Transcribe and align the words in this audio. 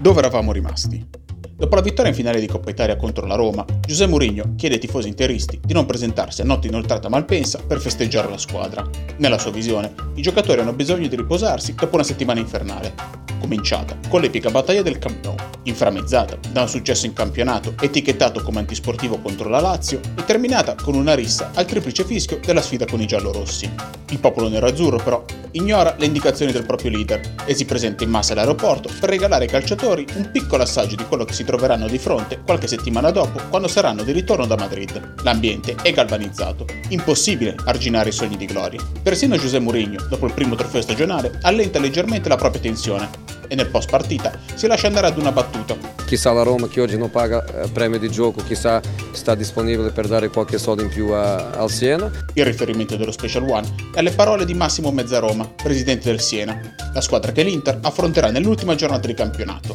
Dove 0.00 0.20
eravamo 0.20 0.50
rimasti? 0.50 1.06
Dopo 1.54 1.74
la 1.74 1.82
vittoria 1.82 2.10
in 2.10 2.16
finale 2.16 2.40
di 2.40 2.46
Coppa 2.46 2.70
Italia 2.70 2.96
contro 2.96 3.26
la 3.26 3.34
Roma, 3.34 3.66
Giuseppe 3.86 4.08
Mourinho 4.08 4.54
chiede 4.56 4.76
ai 4.76 4.80
tifosi 4.80 5.08
interisti 5.08 5.60
di 5.62 5.74
non 5.74 5.84
presentarsi 5.84 6.40
a 6.40 6.46
notte 6.46 6.68
inoltrata 6.68 7.08
a 7.08 7.10
Malpensa 7.10 7.60
per 7.66 7.80
festeggiare 7.80 8.30
la 8.30 8.38
squadra. 8.38 8.82
Nella 9.18 9.36
sua 9.36 9.50
visione, 9.50 9.92
i 10.14 10.22
giocatori 10.22 10.62
hanno 10.62 10.72
bisogno 10.72 11.06
di 11.06 11.16
riposarsi 11.16 11.74
dopo 11.74 11.96
una 11.96 12.04
settimana 12.04 12.40
infernale, 12.40 12.94
cominciata 13.40 13.98
con 14.08 14.22
l'epica 14.22 14.48
battaglia 14.50 14.80
del 14.80 14.98
Camp 14.98 15.22
Nou, 15.22 15.34
inframmezzata 15.64 16.38
da 16.50 16.62
un 16.62 16.68
successo 16.68 17.04
in 17.04 17.12
campionato 17.12 17.74
etichettato 17.78 18.40
come 18.42 18.60
antisportivo 18.60 19.18
contro 19.18 19.50
la 19.50 19.60
Lazio 19.60 20.00
e 20.16 20.24
terminata 20.24 20.76
con 20.76 20.94
una 20.94 21.12
rissa 21.12 21.50
al 21.52 21.66
triplice 21.66 22.04
fischio 22.04 22.40
della 22.42 22.62
sfida 22.62 22.86
con 22.86 23.02
i 23.02 23.06
giallorossi. 23.06 23.70
Il 24.08 24.18
popolo 24.18 24.48
nero-azzurro 24.48 24.96
però 24.96 25.22
ignora 25.52 25.94
le 25.98 26.06
indicazioni 26.06 26.52
del 26.52 26.64
proprio 26.64 26.90
leader 26.90 27.20
e 27.44 27.54
si 27.54 27.64
presenta 27.64 28.04
in 28.04 28.10
massa 28.10 28.32
all'aeroporto 28.32 28.90
per 28.98 29.08
regalare 29.08 29.44
ai 29.44 29.50
calciatori 29.50 30.06
un 30.16 30.30
piccolo 30.30 30.62
assaggio 30.62 30.96
di 30.96 31.04
quello 31.04 31.24
che 31.24 31.32
si 31.32 31.44
troveranno 31.44 31.88
di 31.88 31.98
fronte 31.98 32.40
qualche 32.44 32.66
settimana 32.66 33.10
dopo 33.10 33.40
quando 33.48 33.68
saranno 33.68 34.02
di 34.02 34.12
ritorno 34.12 34.46
da 34.46 34.56
Madrid. 34.56 35.14
L'ambiente 35.22 35.76
è 35.82 35.92
galvanizzato, 35.92 36.66
impossibile 36.88 37.56
arginare 37.64 38.10
i 38.10 38.12
sogni 38.12 38.36
di 38.36 38.46
gloria. 38.46 38.82
Persino 39.02 39.36
Giuseppe 39.36 39.64
Mourinho, 39.64 40.06
dopo 40.08 40.26
il 40.26 40.32
primo 40.32 40.54
trofeo 40.54 40.80
stagionale, 40.80 41.38
allenta 41.42 41.78
leggermente 41.78 42.28
la 42.28 42.36
propria 42.36 42.62
tensione 42.62 43.30
e 43.50 43.56
nel 43.56 43.66
post 43.66 43.90
partita 43.90 44.32
si 44.54 44.68
lascia 44.68 44.86
andare 44.86 45.08
ad 45.08 45.18
una 45.18 45.32
battuta. 45.32 45.76
Chissà 46.06 46.32
la 46.32 46.42
Roma 46.42 46.68
che 46.68 46.80
oggi 46.80 46.96
non 46.96 47.10
paga 47.10 47.44
eh, 47.44 47.68
premi 47.68 47.98
di 47.98 48.08
gioco, 48.08 48.42
chissà 48.44 48.80
sta 49.10 49.34
disponibile 49.34 49.90
per 49.90 50.06
dare 50.06 50.28
qualche 50.28 50.56
soldo 50.58 50.82
in 50.82 50.88
più 50.88 51.08
a, 51.08 51.50
al 51.50 51.70
Siena. 51.70 52.10
Il 52.34 52.44
riferimento 52.44 52.96
dello 52.96 53.10
Special 53.10 53.48
One 53.48 53.66
è 53.92 53.98
alle 53.98 54.12
parole 54.12 54.44
di 54.44 54.54
Massimo 54.54 54.92
Mezzaroma, 54.92 55.39
presidente 55.46 56.10
del 56.10 56.20
Siena, 56.20 56.74
la 56.92 57.00
squadra 57.00 57.32
che 57.32 57.42
l'Inter 57.42 57.78
affronterà 57.82 58.30
nell'ultima 58.30 58.74
giornata 58.74 59.06
di 59.06 59.14
campionato. 59.14 59.74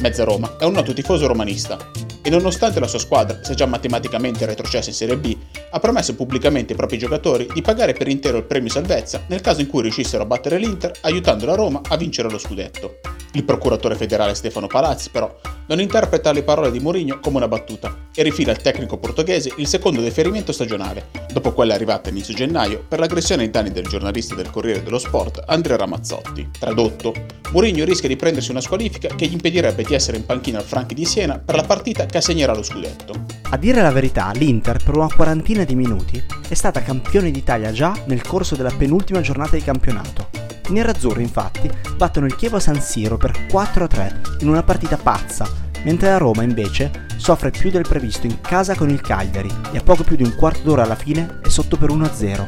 Mezzaroma 0.00 0.56
è 0.58 0.64
un 0.64 0.72
noto 0.72 0.92
tifoso 0.92 1.26
romanista 1.26 1.78
e 2.26 2.28
nonostante 2.28 2.80
la 2.80 2.88
sua 2.88 2.98
squadra 2.98 3.38
sia 3.40 3.54
già 3.54 3.66
matematicamente 3.66 4.46
retrocessa 4.46 4.88
in 4.88 4.96
Serie 4.96 5.16
B, 5.16 5.36
ha 5.70 5.78
promesso 5.78 6.16
pubblicamente 6.16 6.72
ai 6.72 6.76
propri 6.76 6.98
giocatori 6.98 7.46
di 7.54 7.62
pagare 7.62 7.92
per 7.92 8.08
intero 8.08 8.38
il 8.38 8.42
premio 8.42 8.68
salvezza 8.68 9.22
nel 9.28 9.40
caso 9.40 9.60
in 9.60 9.68
cui 9.68 9.82
riuscissero 9.82 10.24
a 10.24 10.26
battere 10.26 10.58
l'Inter 10.58 10.90
aiutando 11.02 11.46
la 11.46 11.54
Roma 11.54 11.82
a 11.86 11.96
vincere 11.96 12.28
lo 12.28 12.38
scudetto. 12.38 12.98
Il 13.34 13.44
procuratore 13.44 13.94
federale 13.94 14.34
Stefano 14.34 14.66
Palazzi, 14.66 15.10
però, 15.10 15.32
non 15.66 15.80
interpreta 15.80 16.32
le 16.32 16.42
parole 16.42 16.70
di 16.70 16.80
Mourinho 16.80 17.20
come 17.20 17.36
una 17.36 17.48
battuta 17.48 18.08
e 18.14 18.22
rifila 18.22 18.52
al 18.52 18.62
tecnico 18.62 18.98
portoghese 18.98 19.52
il 19.56 19.66
secondo 19.66 20.00
deferimento 20.00 20.52
stagionale, 20.52 21.08
dopo 21.32 21.52
quella 21.52 21.74
arrivata 21.74 22.08
inizio 22.08 22.34
gennaio 22.34 22.84
per 22.88 22.98
l'aggressione 22.98 23.42
ai 23.42 23.50
danni 23.50 23.70
del 23.70 23.86
giornalista 23.86 24.34
del 24.34 24.50
Corriere 24.50 24.82
dello 24.82 24.98
Sport 24.98 25.42
Andrea 25.46 25.76
Ramazzotti. 25.76 26.48
Tradotto, 26.58 27.12
Mourinho 27.50 27.84
rischia 27.84 28.08
di 28.08 28.16
prendersi 28.16 28.50
una 28.50 28.60
squalifica 28.60 29.14
che 29.14 29.26
gli 29.26 29.32
impedirebbe 29.32 29.82
di 29.82 29.94
essere 29.94 30.16
in 30.16 30.24
panchina 30.24 30.58
al 30.58 30.64
Franchi 30.64 30.94
di 30.94 31.04
Siena 31.04 31.38
per 31.38 31.56
la 31.56 31.64
partita 31.64 32.06
che 32.06 32.15
assegnerà 32.16 32.54
lo 32.54 32.62
scudetto. 32.62 33.24
A 33.50 33.56
dire 33.56 33.80
la 33.80 33.92
verità, 33.92 34.30
l'Inter 34.32 34.82
per 34.82 34.96
una 34.96 35.12
quarantina 35.14 35.64
di 35.64 35.74
minuti 35.74 36.22
è 36.48 36.54
stata 36.54 36.82
campione 36.82 37.30
d'Italia 37.30 37.70
già 37.72 37.94
nel 38.06 38.22
corso 38.22 38.56
della 38.56 38.72
penultima 38.76 39.20
giornata 39.20 39.56
di 39.56 39.62
campionato. 39.62 40.30
I 40.68 40.72
nerazzurri 40.72 41.22
infatti 41.22 41.70
battono 41.96 42.26
il 42.26 42.34
Chievo 42.34 42.58
San 42.58 42.80
Siro 42.80 43.16
per 43.16 43.46
4-3 43.46 44.40
in 44.40 44.48
una 44.48 44.64
partita 44.64 44.96
pazza, 44.96 45.48
mentre 45.84 46.10
la 46.10 46.18
Roma 46.18 46.42
invece 46.42 47.04
soffre 47.16 47.50
più 47.50 47.70
del 47.70 47.86
previsto 47.88 48.26
in 48.26 48.40
casa 48.40 48.74
con 48.74 48.90
il 48.90 49.00
Cagliari 49.00 49.52
e 49.72 49.78
a 49.78 49.82
poco 49.82 50.02
più 50.02 50.16
di 50.16 50.24
un 50.24 50.34
quarto 50.34 50.62
d'ora 50.62 50.82
alla 50.82 50.96
fine 50.96 51.38
è 51.42 51.48
sotto 51.48 51.76
per 51.76 51.90
1-0. 51.90 52.44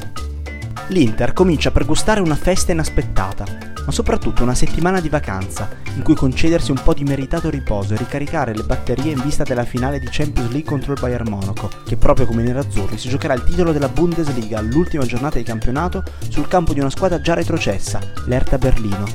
L'Inter 0.88 1.32
comincia 1.32 1.70
per 1.70 1.84
gustare 1.84 2.20
una 2.20 2.34
festa 2.34 2.72
inaspettata, 2.72 3.44
ma 3.88 3.94
soprattutto 3.94 4.42
una 4.42 4.54
settimana 4.54 5.00
di 5.00 5.08
vacanza, 5.08 5.66
in 5.96 6.02
cui 6.02 6.14
concedersi 6.14 6.70
un 6.70 6.80
po' 6.84 6.92
di 6.92 7.04
meritato 7.04 7.48
riposo 7.48 7.94
e 7.94 7.96
ricaricare 7.96 8.54
le 8.54 8.62
batterie 8.62 9.12
in 9.12 9.22
vista 9.22 9.44
della 9.44 9.64
finale 9.64 9.98
di 9.98 10.08
Champions 10.10 10.50
League 10.50 10.68
contro 10.68 10.92
il 10.92 11.00
Bayern 11.00 11.26
Monaco, 11.26 11.70
che 11.86 11.96
proprio 11.96 12.26
come 12.26 12.42
i 12.42 12.44
nerazzurri 12.44 12.98
si 12.98 13.08
giocherà 13.08 13.32
il 13.32 13.44
titolo 13.44 13.72
della 13.72 13.88
Bundesliga 13.88 14.58
all'ultima 14.58 15.06
giornata 15.06 15.38
di 15.38 15.44
campionato 15.44 16.02
sul 16.28 16.48
campo 16.48 16.74
di 16.74 16.80
una 16.80 16.90
squadra 16.90 17.18
già 17.22 17.32
retrocessa, 17.32 17.98
l'Erta 18.26 18.58
Berlino. 18.58 19.06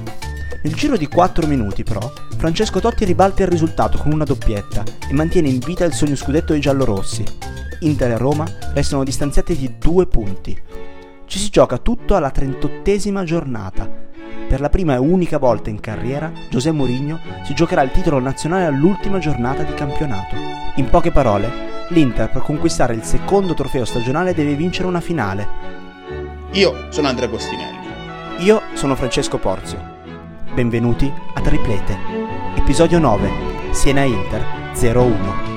Nel 0.64 0.74
giro 0.74 0.98
di 0.98 1.06
4 1.08 1.46
minuti, 1.46 1.84
però, 1.84 2.12
Francesco 2.36 2.80
Totti 2.80 3.06
ribalta 3.06 3.44
il 3.44 3.50
risultato 3.50 4.00
con 4.00 4.12
una 4.12 4.24
doppietta 4.24 4.84
e 5.08 5.14
mantiene 5.14 5.50
in 5.50 5.60
vita 5.60 5.86
il 5.86 5.94
sogno 5.94 6.16
scudetto 6.16 6.54
dei 6.54 6.62
giallorossi. 6.62 7.24
Inter 7.82 8.10
e 8.10 8.18
Roma 8.18 8.52
restano 8.74 9.04
distanziati 9.04 9.56
di 9.56 9.76
due 9.78 10.08
punti, 10.08 10.60
ci 11.34 11.40
si 11.40 11.50
gioca 11.50 11.78
tutto 11.78 12.16
alla 12.16 12.32
38esima 12.34 13.24
giornata. 13.24 14.12
Per 14.48 14.60
la 14.60 14.70
prima 14.70 14.94
e 14.94 14.98
unica 14.98 15.38
volta 15.38 15.70
in 15.70 15.80
carriera, 15.80 16.32
José 16.50 16.72
Mourinho 16.72 17.20
si 17.44 17.54
giocherà 17.54 17.82
il 17.82 17.92
titolo 17.92 18.20
nazionale 18.20 18.66
all'ultima 18.66 19.18
giornata 19.20 19.64
di 19.64 19.74
campionato. 19.74 20.36
In 20.76 20.90
poche 20.90 21.12
parole, 21.12 21.52
l'Inter 21.90 22.30
per 22.30 22.42
conquistare 22.42 22.94
il 22.94 23.04
secondo 23.04 23.54
trofeo 23.54 23.86
stagionale 23.86 24.34
deve 24.34 24.56
vincere 24.56 24.88
una 24.88 25.02
finale. 25.02 25.48
Io 26.52 26.88
sono 26.90 27.08
Andrea 27.08 27.28
Agostinelli. 27.28 27.88
Io 28.40 28.62
sono 28.74 28.96
Francesco 28.96 29.38
Porzio. 29.38 29.80
Benvenuti 30.54 31.12
a 31.34 31.42
Triplete. 31.42 31.98
Episodio 32.56 33.00
9. 33.00 33.30
Siena 33.72 34.04
Inter 34.04 34.44
01. 34.80 35.53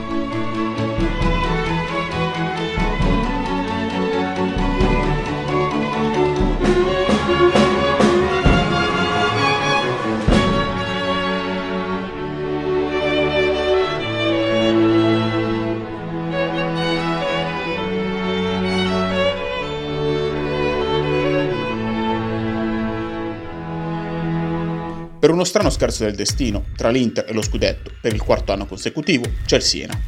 Per 25.26 25.34
uno 25.34 25.42
strano 25.42 25.70
scherzo 25.70 26.04
del 26.04 26.14
destino, 26.14 26.66
tra 26.76 26.88
l'Inter 26.88 27.24
e 27.28 27.32
lo 27.32 27.42
Scudetto, 27.42 27.90
per 28.00 28.12
il 28.12 28.22
quarto 28.22 28.52
anno 28.52 28.64
consecutivo, 28.64 29.24
c'è 29.44 29.56
il 29.56 29.62
Siena. 29.62 30.00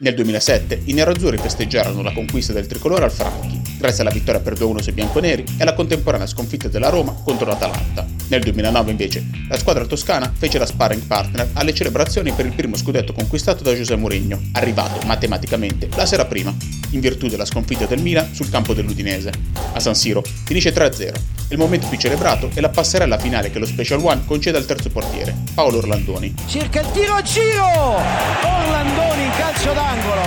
Nel 0.00 0.14
2007 0.14 0.82
i 0.84 0.92
nerazzurri 0.92 1.38
festeggiarono 1.38 2.02
la 2.02 2.12
conquista 2.12 2.52
del 2.52 2.66
tricolore 2.66 3.04
al 3.04 3.10
Franchi, 3.10 3.62
grazie 3.78 4.02
alla 4.02 4.12
vittoria 4.12 4.42
per 4.42 4.52
2-1 4.52 4.80
sui 4.80 4.92
bianconeri 4.92 5.44
e 5.56 5.62
alla 5.62 5.72
contemporanea 5.72 6.26
sconfitta 6.26 6.68
della 6.68 6.90
Roma 6.90 7.14
contro 7.24 7.46
l'Atalanta. 7.46 8.06
Nel 8.28 8.42
2009 8.42 8.90
invece 8.90 9.26
la 9.48 9.56
squadra 9.56 9.86
toscana 9.86 10.30
fece 10.36 10.58
la 10.58 10.66
sparring 10.66 11.06
partner 11.06 11.48
alle 11.54 11.72
celebrazioni 11.72 12.32
per 12.32 12.44
il 12.44 12.52
primo 12.52 12.76
scudetto 12.76 13.14
conquistato 13.14 13.62
da 13.62 13.72
José 13.72 13.96
Mourinho, 13.96 14.50
arrivato 14.52 15.06
matematicamente 15.06 15.88
la 15.96 16.04
sera 16.04 16.26
prima, 16.26 16.54
in 16.94 17.00
virtù 17.00 17.28
della 17.28 17.44
sconfitta 17.44 17.86
del 17.86 18.00
Milan 18.00 18.34
sul 18.34 18.48
campo 18.48 18.72
dell'Udinese. 18.72 19.30
A 19.72 19.80
San 19.80 19.94
Siro 19.94 20.22
finisce 20.44 20.72
3-0 20.72 21.34
il 21.48 21.58
momento 21.58 21.86
più 21.88 21.98
celebrato 21.98 22.50
è 22.54 22.60
la 22.60 22.70
passerella 22.70 23.18
finale 23.18 23.50
che 23.50 23.58
lo 23.58 23.66
Special 23.66 24.02
One 24.02 24.22
concede 24.24 24.56
al 24.56 24.64
terzo 24.64 24.88
portiere, 24.88 25.34
Paolo 25.52 25.78
Orlandoni. 25.78 26.34
Cerca 26.46 26.80
il 26.80 26.90
tiro 26.90 27.12
a 27.12 27.22
giro! 27.22 27.66
Orlandoni 27.66 29.24
in 29.24 29.30
calcio 29.36 29.72
d'angolo. 29.72 30.22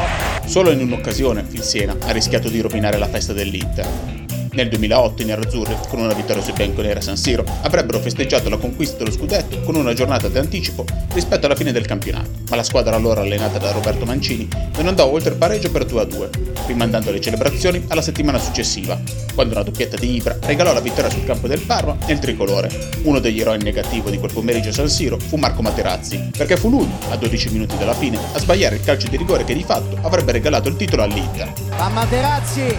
Solo 0.45 0.71
in 0.71 0.79
un'occasione 0.79 1.45
il 1.51 1.63
Siena 1.63 1.97
ha 1.99 2.11
rischiato 2.11 2.49
di 2.49 2.61
rovinare 2.61 2.97
la 2.97 3.07
festa 3.07 3.33
dell'Inter. 3.33 4.16
Nel 4.57 4.69
2008 4.69 5.21
i 5.21 5.25
nerazzurri, 5.25 5.77
con 5.87 5.99
una 5.99 6.15
vittoria 6.15 6.41
sui 6.41 6.53
bianconeri 6.53 6.97
a 6.97 7.01
San 7.01 7.15
Siro, 7.15 7.45
avrebbero 7.61 7.99
festeggiato 7.99 8.49
la 8.49 8.57
conquista 8.57 8.97
dello 8.97 9.11
scudetto 9.11 9.61
con 9.61 9.75
una 9.75 9.93
giornata 9.93 10.29
di 10.29 10.37
anticipo 10.39 10.83
rispetto 11.13 11.45
alla 11.45 11.53
fine 11.53 11.71
del 11.71 11.85
campionato, 11.85 12.31
ma 12.49 12.55
la 12.55 12.63
squadra 12.63 12.95
allora 12.95 13.21
allenata 13.21 13.59
da 13.59 13.71
Roberto 13.71 14.03
Mancini 14.03 14.47
non 14.77 14.87
andò 14.87 15.05
oltre 15.11 15.33
il 15.33 15.37
pareggio 15.37 15.69
per 15.69 15.85
2-2, 15.85 16.29
rimandando 16.65 17.11
le 17.11 17.21
celebrazioni 17.21 17.85
alla 17.89 18.01
settimana 18.01 18.39
successiva, 18.39 18.99
quando 19.35 19.53
una 19.53 19.61
doppietta 19.61 19.95
di 19.95 20.15
Ibra 20.15 20.35
regalò 20.41 20.73
la 20.73 20.81
vittoria 20.81 21.11
sul 21.11 21.23
campo 21.23 21.47
del 21.47 21.59
Parma 21.59 21.95
nel 22.07 22.17
tricolore. 22.17 22.89
Uno 23.03 23.19
degli 23.19 23.39
eroi 23.39 23.59
negativi 23.59 24.09
di 24.09 24.17
quel 24.17 24.33
pomeriggio 24.33 24.69
a 24.69 24.73
San 24.73 24.89
Siro 24.89 25.19
fu 25.19 25.35
Marco 25.35 25.61
Materazzi, 25.61 26.31
perché 26.35 26.57
fu 26.57 26.69
lui, 26.69 26.89
a 27.11 27.15
12 27.15 27.49
minuti 27.51 27.77
dalla 27.77 27.93
fine, 27.93 28.17
a 28.33 28.39
sbagliare 28.39 28.77
il 28.77 28.81
calcio 28.81 29.07
di 29.07 29.17
rigore 29.17 29.43
che 29.43 29.53
di 29.53 29.63
fatto 29.63 29.99
avrebbe 30.01 30.31
regalato 30.31 30.67
il 30.67 30.77
titolo 30.77 31.03
all'Inter. 31.03 31.53
Ma 31.77 31.89
Materazzi! 31.89 32.75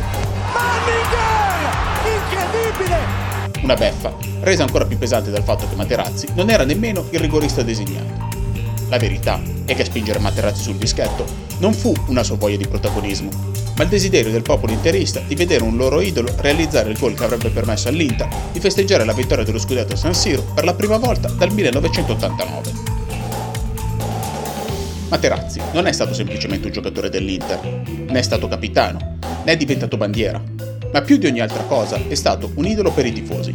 Manninger! 0.53 1.48
Incredibile! 2.79 3.17
Una 3.63 3.75
beffa, 3.75 4.15
resa 4.41 4.63
ancora 4.63 4.85
più 4.85 4.97
pesante 4.97 5.31
dal 5.31 5.43
fatto 5.43 5.69
che 5.69 5.75
Materazzi 5.75 6.29
non 6.35 6.49
era 6.49 6.65
nemmeno 6.65 7.07
il 7.11 7.19
rigorista 7.19 7.63
designato. 7.63 8.27
La 8.89 8.99
verità 8.99 9.41
è 9.65 9.75
che 9.75 9.83
a 9.83 9.85
spingere 9.85 10.21
Materazzi 10.21 10.63
sul 10.63 10.77
dischetto 10.77 11.27
non 11.59 11.75
fu 11.75 11.93
una 12.07 12.23
sua 12.23 12.37
voglia 12.37 12.57
di 12.57 12.69
protagonismo, 12.69 13.31
ma 13.77 13.83
il 13.83 13.89
desiderio 13.89 14.31
del 14.31 14.43
popolo 14.43 14.73
interista 14.73 15.21
di 15.27 15.35
vedere 15.35 15.65
un 15.65 15.77
loro 15.77 16.01
idolo 16.01 16.33
realizzare 16.39 16.91
il 16.91 16.99
gol 16.99 17.15
che 17.15 17.25
avrebbe 17.25 17.51
permesso 17.51 17.89
all'Inter 17.89 18.29
di 18.53 18.61
festeggiare 18.61 19.05
la 19.05 19.13
vittoria 19.13 19.45
dello 19.45 19.59
scudetto 19.59 19.95
a 19.95 19.97
San 19.97 20.15
Siro 20.15 20.43
per 20.55 20.65
la 20.65 20.75
prima 20.75 20.97
volta 20.97 21.29
dal 21.29 21.53
1989. 21.53 22.97
Materazzi 25.09 25.61
non 25.73 25.87
è 25.87 25.93
stato 25.93 26.15
semplicemente 26.15 26.67
un 26.67 26.73
giocatore 26.73 27.11
dell'Inter, 27.11 27.83
né 27.87 28.19
è 28.19 28.23
stato 28.23 28.47
capitano, 28.47 29.19
né 29.45 29.53
è 29.53 29.57
diventato 29.57 29.97
bandiera, 29.97 30.41
ma 30.93 31.03
più 31.03 31.17
di 31.17 31.27
ogni 31.27 31.41
altra 31.41 31.63
cosa 31.65 31.99
è 32.09 32.15
stato 32.15 32.51
un 32.55 32.67
idolo 32.67 32.91
per 32.91 33.07
i 33.07 33.13
tifosi. 33.13 33.53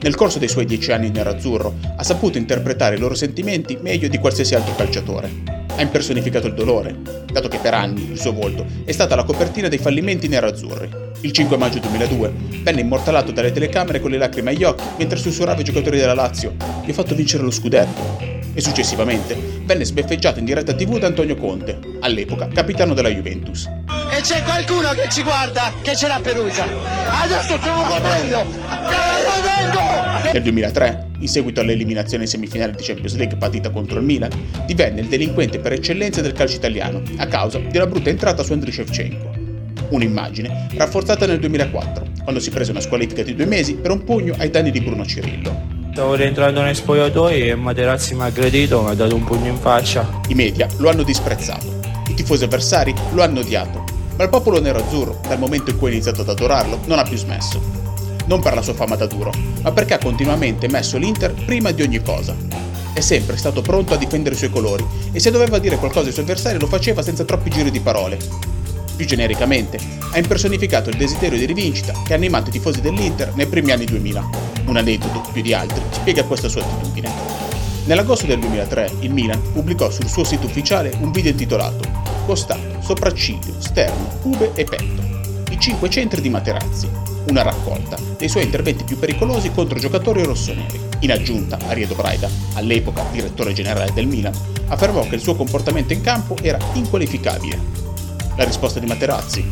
Nel 0.00 0.14
corso 0.14 0.38
dei 0.38 0.48
suoi 0.48 0.66
dieci 0.66 0.92
anni 0.92 1.08
nerazzurro 1.08 1.74
ha 1.96 2.02
saputo 2.02 2.36
interpretare 2.36 2.96
i 2.96 2.98
loro 2.98 3.14
sentimenti 3.14 3.78
meglio 3.80 4.08
di 4.08 4.18
qualsiasi 4.18 4.54
altro 4.54 4.74
calciatore. 4.74 5.30
Ha 5.76 5.80
impersonificato 5.80 6.46
il 6.46 6.54
dolore, 6.54 6.94
dato 7.32 7.48
che 7.48 7.58
per 7.58 7.72
anni 7.72 8.10
il 8.10 8.20
suo 8.20 8.32
volto 8.32 8.66
è 8.84 8.92
stata 8.92 9.16
la 9.16 9.24
copertina 9.24 9.68
dei 9.68 9.78
fallimenti 9.78 10.28
nerazzurri. 10.28 10.90
Il 11.22 11.32
5 11.32 11.56
maggio 11.56 11.78
2002 11.78 12.32
venne 12.62 12.82
immortalato 12.82 13.32
dalle 13.32 13.50
telecamere 13.50 13.98
con 13.98 14.10
le 14.10 14.18
lacrime 14.18 14.50
agli 14.50 14.62
occhi 14.62 14.84
mentre 14.98 15.16
sussurrava 15.16 15.58
ai 15.58 15.64
giocatori 15.64 15.98
della 15.98 16.12
Lazio: 16.12 16.54
Vi 16.84 16.90
ho 16.90 16.94
fatto 16.94 17.14
vincere 17.14 17.42
lo 17.42 17.50
scudetto 17.50 18.32
e 18.52 18.60
successivamente 18.60 19.36
venne 19.64 19.84
sbeffeggiato 19.84 20.38
in 20.38 20.44
diretta 20.44 20.74
tv 20.74 20.98
da 20.98 21.06
Antonio 21.06 21.36
Conte, 21.36 21.78
all'epoca 22.00 22.46
capitano 22.48 22.92
della 22.92 23.08
Juventus. 23.08 23.68
C'è 24.24 24.42
qualcuno 24.42 24.88
che 24.94 25.10
ci 25.10 25.22
guarda, 25.22 25.70
che 25.82 25.94
ce 25.94 26.08
l'ha 26.08 26.18
Perugia. 26.18 26.64
Adesso 26.64 27.58
stiamo 27.58 27.84
godendo! 27.84 28.42
Nel 30.32 30.42
2003, 30.42 31.08
in 31.18 31.28
seguito 31.28 31.60
all'eliminazione 31.60 32.22
in 32.22 32.30
semifinale 32.30 32.72
di 32.72 32.82
Champions 32.82 33.16
League 33.16 33.36
partita 33.36 33.68
contro 33.68 33.98
il 33.98 34.04
Milan, 34.06 34.30
divenne 34.64 35.02
il 35.02 35.08
delinquente 35.08 35.58
per 35.58 35.72
eccellenza 35.72 36.22
del 36.22 36.32
calcio 36.32 36.56
italiano 36.56 37.02
a 37.18 37.26
causa 37.26 37.58
una 37.58 37.86
brutta 37.86 38.08
entrata 38.08 38.42
su 38.42 38.54
Andriy 38.54 38.72
Shevchenko. 38.72 39.30
Un'immagine 39.90 40.68
rafforzata 40.74 41.26
nel 41.26 41.38
2004, 41.40 42.06
quando 42.22 42.40
si 42.40 42.48
prese 42.48 42.70
una 42.70 42.80
squalifica 42.80 43.22
di 43.22 43.34
due 43.34 43.44
mesi 43.44 43.74
per 43.74 43.90
un 43.90 44.04
pugno 44.04 44.34
ai 44.38 44.48
danni 44.48 44.70
di 44.70 44.80
Bruno 44.80 45.04
Cirillo. 45.04 45.82
Stavo 45.92 46.14
rientrando 46.14 46.62
nei 46.62 46.74
spogliatoi 46.74 47.50
e 47.50 47.54
Materazzi 47.56 48.14
mi 48.14 48.22
ha 48.22 48.24
aggredito, 48.24 48.80
mi 48.80 48.88
ha 48.88 48.94
dato 48.94 49.14
un 49.16 49.24
pugno 49.24 49.48
in 49.48 49.58
faccia. 49.58 50.22
I 50.28 50.34
media 50.34 50.66
lo 50.78 50.88
hanno 50.88 51.02
disprezzato, 51.02 51.78
i 52.08 52.14
tifosi 52.14 52.44
avversari 52.44 52.94
lo 53.12 53.22
hanno 53.22 53.40
odiato, 53.40 53.84
ma 54.16 54.24
il 54.24 54.30
popolo 54.30 54.60
nero-azzurro, 54.60 55.20
dal 55.26 55.38
momento 55.38 55.70
in 55.70 55.78
cui 55.78 55.88
ha 55.88 55.92
iniziato 55.92 56.22
ad 56.22 56.28
adorarlo, 56.28 56.80
non 56.86 56.98
ha 56.98 57.02
più 57.02 57.16
smesso. 57.16 57.60
Non 58.26 58.40
per 58.40 58.54
la 58.54 58.62
sua 58.62 58.74
fama 58.74 58.96
da 58.96 59.06
duro, 59.06 59.32
ma 59.62 59.72
perché 59.72 59.94
ha 59.94 59.98
continuamente 59.98 60.68
messo 60.68 60.96
l'Inter 60.96 61.32
prima 61.32 61.70
di 61.72 61.82
ogni 61.82 62.02
cosa. 62.02 62.34
È 62.92 63.00
sempre 63.00 63.36
stato 63.36 63.60
pronto 63.60 63.94
a 63.94 63.96
difendere 63.96 64.34
i 64.34 64.38
suoi 64.38 64.50
colori 64.50 64.84
e 65.12 65.18
se 65.18 65.30
doveva 65.30 65.58
dire 65.58 65.78
qualcosa 65.78 66.06
ai 66.06 66.12
suoi 66.12 66.24
avversari 66.24 66.58
lo 66.58 66.66
faceva 66.66 67.02
senza 67.02 67.24
troppi 67.24 67.50
giri 67.50 67.70
di 67.70 67.80
parole. 67.80 68.18
Più 68.96 69.04
genericamente, 69.04 69.78
ha 70.12 70.18
impersonificato 70.18 70.90
il 70.90 70.96
desiderio 70.96 71.38
di 71.38 71.46
rivincita 71.46 71.92
che 72.04 72.12
ha 72.12 72.16
animato 72.16 72.50
i 72.50 72.52
tifosi 72.52 72.80
dell'Inter 72.80 73.32
nei 73.34 73.46
primi 73.46 73.72
anni 73.72 73.84
2000 73.84 74.52
un 74.66 74.76
aneddoto 74.76 75.22
più 75.32 75.42
di 75.42 75.52
altri 75.52 75.82
spiega 75.90 76.24
questa 76.24 76.48
sua 76.48 76.62
attitudine. 76.62 77.53
Nell'agosto 77.86 78.26
del 78.26 78.38
2003 78.40 78.92
il 79.00 79.12
Milan 79.12 79.40
pubblicò 79.52 79.90
sul 79.90 80.08
suo 80.08 80.24
sito 80.24 80.46
ufficiale 80.46 80.92
un 81.00 81.10
video 81.10 81.30
intitolato 81.30 81.88
Costato, 82.26 82.80
sopracciglio, 82.80 83.54
sterno, 83.58 84.18
pube 84.22 84.52
e 84.54 84.64
petto. 84.64 85.02
I 85.50 85.60
cinque 85.60 85.90
centri 85.90 86.22
di 86.22 86.30
Materazzi, 86.30 86.88
una 87.28 87.42
raccolta 87.42 87.98
dei 88.16 88.28
suoi 88.28 88.44
interventi 88.44 88.84
più 88.84 88.98
pericolosi 88.98 89.50
contro 89.52 89.78
giocatori 89.78 90.24
rossoneri. 90.24 90.80
In 91.00 91.12
aggiunta, 91.12 91.58
Ariedo 91.66 91.94
Braida, 91.94 92.30
all'epoca 92.54 93.04
direttore 93.12 93.52
generale 93.52 93.92
del 93.92 94.06
Milan, 94.06 94.32
affermò 94.68 95.06
che 95.06 95.16
il 95.16 95.20
suo 95.20 95.34
comportamento 95.34 95.92
in 95.92 96.00
campo 96.00 96.34
era 96.40 96.56
inqualificabile. 96.72 97.60
La 98.36 98.44
risposta 98.44 98.80
di 98.80 98.86
Materazzi? 98.86 99.44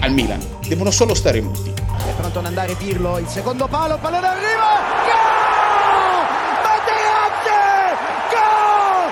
Al 0.00 0.12
Milan 0.12 0.40
devono 0.66 0.90
solo 0.90 1.14
stare 1.14 1.40
muti 1.40 1.78
è 2.08 2.12
pronto 2.14 2.38
ad 2.38 2.46
andare 2.46 2.74
Pirlo, 2.74 3.18
il 3.18 3.26
secondo 3.26 3.66
palo, 3.66 3.98
pallone 3.98 4.26
arriva! 4.26 4.80
Gol! 5.04 6.24
Materazzi! 6.62 7.50
Gol! 8.30 9.10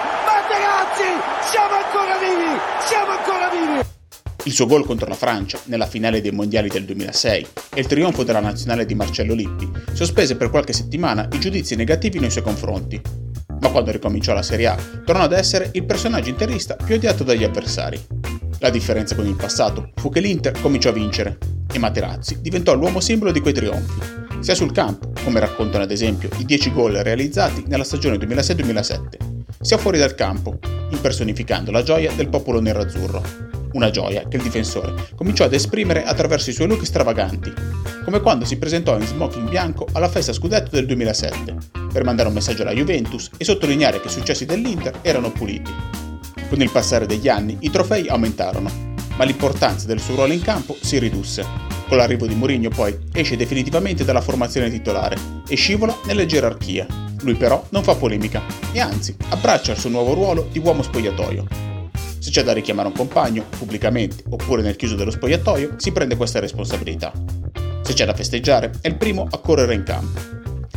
Siamo 1.42 1.74
ancora 1.74 2.18
vivi! 2.18 2.60
Siamo 2.86 3.10
ancora 3.10 3.48
vivi! 3.50 3.88
Il 4.44 4.52
suo 4.52 4.66
gol 4.66 4.86
contro 4.86 5.08
la 5.08 5.14
Francia 5.14 5.58
nella 5.64 5.86
finale 5.86 6.20
dei 6.20 6.30
mondiali 6.30 6.68
del 6.68 6.84
2006 6.84 7.46
e 7.74 7.80
il 7.80 7.86
trionfo 7.86 8.22
della 8.22 8.40
nazionale 8.40 8.86
di 8.86 8.94
Marcello 8.94 9.34
Lippi 9.34 9.68
sospese 9.92 10.36
per 10.36 10.50
qualche 10.50 10.72
settimana 10.72 11.28
i 11.32 11.40
giudizi 11.40 11.74
negativi 11.74 12.20
nei 12.20 12.30
suoi 12.30 12.44
confronti. 12.44 13.00
Ma 13.60 13.70
quando 13.70 13.90
ricominciò 13.90 14.34
la 14.34 14.42
Serie 14.42 14.68
A, 14.68 14.76
tornò 15.04 15.22
ad 15.22 15.32
essere 15.32 15.70
il 15.72 15.84
personaggio 15.84 16.28
interista 16.28 16.76
più 16.76 16.94
odiato 16.94 17.24
dagli 17.24 17.42
avversari. 17.42 18.00
La 18.60 18.70
differenza 18.70 19.14
con 19.14 19.26
il 19.26 19.34
passato 19.34 19.90
fu 19.96 20.10
che 20.10 20.20
l'Inter 20.20 20.60
cominciò 20.60 20.90
a 20.90 20.92
vincere 20.92 21.38
e 21.72 21.78
Materazzi 21.78 22.40
diventò 22.40 22.74
l'uomo 22.74 23.00
simbolo 23.00 23.32
di 23.32 23.40
quei 23.40 23.52
trionfi, 23.52 24.00
sia 24.40 24.54
sul 24.54 24.72
campo, 24.72 25.12
come 25.24 25.40
raccontano 25.40 25.82
ad 25.82 25.90
esempio 25.90 26.28
i 26.38 26.44
10 26.44 26.72
gol 26.72 26.92
realizzati 26.92 27.64
nella 27.66 27.84
stagione 27.84 28.16
2006-2007, 28.16 29.35
sia 29.60 29.78
fuori 29.78 29.98
dal 29.98 30.14
campo, 30.14 30.58
impersonificando 30.90 31.70
la 31.70 31.82
gioia 31.82 32.12
del 32.12 32.28
popolo 32.28 32.60
nerazzurro. 32.60 33.22
Una 33.72 33.90
gioia 33.90 34.26
che 34.28 34.36
il 34.36 34.42
difensore 34.42 34.94
cominciò 35.14 35.44
ad 35.44 35.52
esprimere 35.52 36.04
attraverso 36.04 36.50
i 36.50 36.52
suoi 36.52 36.68
look 36.68 36.86
stravaganti, 36.86 37.52
come 38.04 38.20
quando 38.20 38.44
si 38.44 38.56
presentò 38.56 38.96
in 38.96 39.04
smoking 39.04 39.48
bianco 39.48 39.86
alla 39.92 40.08
festa 40.08 40.32
scudetto 40.32 40.70
del 40.70 40.86
2007, 40.86 41.56
per 41.92 42.04
mandare 42.04 42.28
un 42.28 42.34
messaggio 42.34 42.62
alla 42.62 42.72
Juventus 42.72 43.30
e 43.36 43.44
sottolineare 43.44 44.00
che 44.00 44.06
i 44.06 44.10
successi 44.10 44.46
dell'Inter 44.46 44.98
erano 45.02 45.30
puliti. 45.30 45.72
Con 46.48 46.62
il 46.62 46.70
passare 46.70 47.06
degli 47.06 47.28
anni 47.28 47.56
i 47.60 47.70
trofei 47.70 48.08
aumentarono, 48.08 48.70
ma 49.16 49.24
l'importanza 49.24 49.86
del 49.86 50.00
suo 50.00 50.14
ruolo 50.14 50.32
in 50.32 50.42
campo 50.42 50.76
si 50.80 50.98
ridusse. 50.98 51.44
Con 51.88 51.96
l'arrivo 51.96 52.26
di 52.26 52.34
Mourinho 52.34 52.68
poi 52.68 52.96
esce 53.12 53.36
definitivamente 53.36 54.04
dalla 54.04 54.20
formazione 54.20 54.70
titolare 54.70 55.16
e 55.48 55.56
scivola 55.56 55.96
nelle 56.06 56.26
gerarchie. 56.26 57.05
Lui 57.26 57.34
però 57.34 57.66
non 57.70 57.82
fa 57.82 57.96
polemica 57.96 58.40
e 58.70 58.78
anzi 58.78 59.16
abbraccia 59.30 59.72
il 59.72 59.78
suo 59.78 59.90
nuovo 59.90 60.14
ruolo 60.14 60.46
di 60.52 60.60
uomo 60.60 60.82
spogliatoio. 60.82 61.44
Se 62.20 62.30
c'è 62.30 62.44
da 62.44 62.52
richiamare 62.52 62.86
un 62.86 62.94
compagno, 62.94 63.46
pubblicamente 63.58 64.22
oppure 64.28 64.62
nel 64.62 64.76
chiuso 64.76 64.94
dello 64.94 65.10
spogliatoio, 65.10 65.74
si 65.76 65.90
prende 65.90 66.16
questa 66.16 66.38
responsabilità. 66.38 67.12
Se 67.82 67.94
c'è 67.94 68.04
da 68.04 68.14
festeggiare, 68.14 68.70
è 68.80 68.86
il 68.86 68.94
primo 68.94 69.26
a 69.28 69.38
correre 69.38 69.74
in 69.74 69.82
campo. 69.82 70.20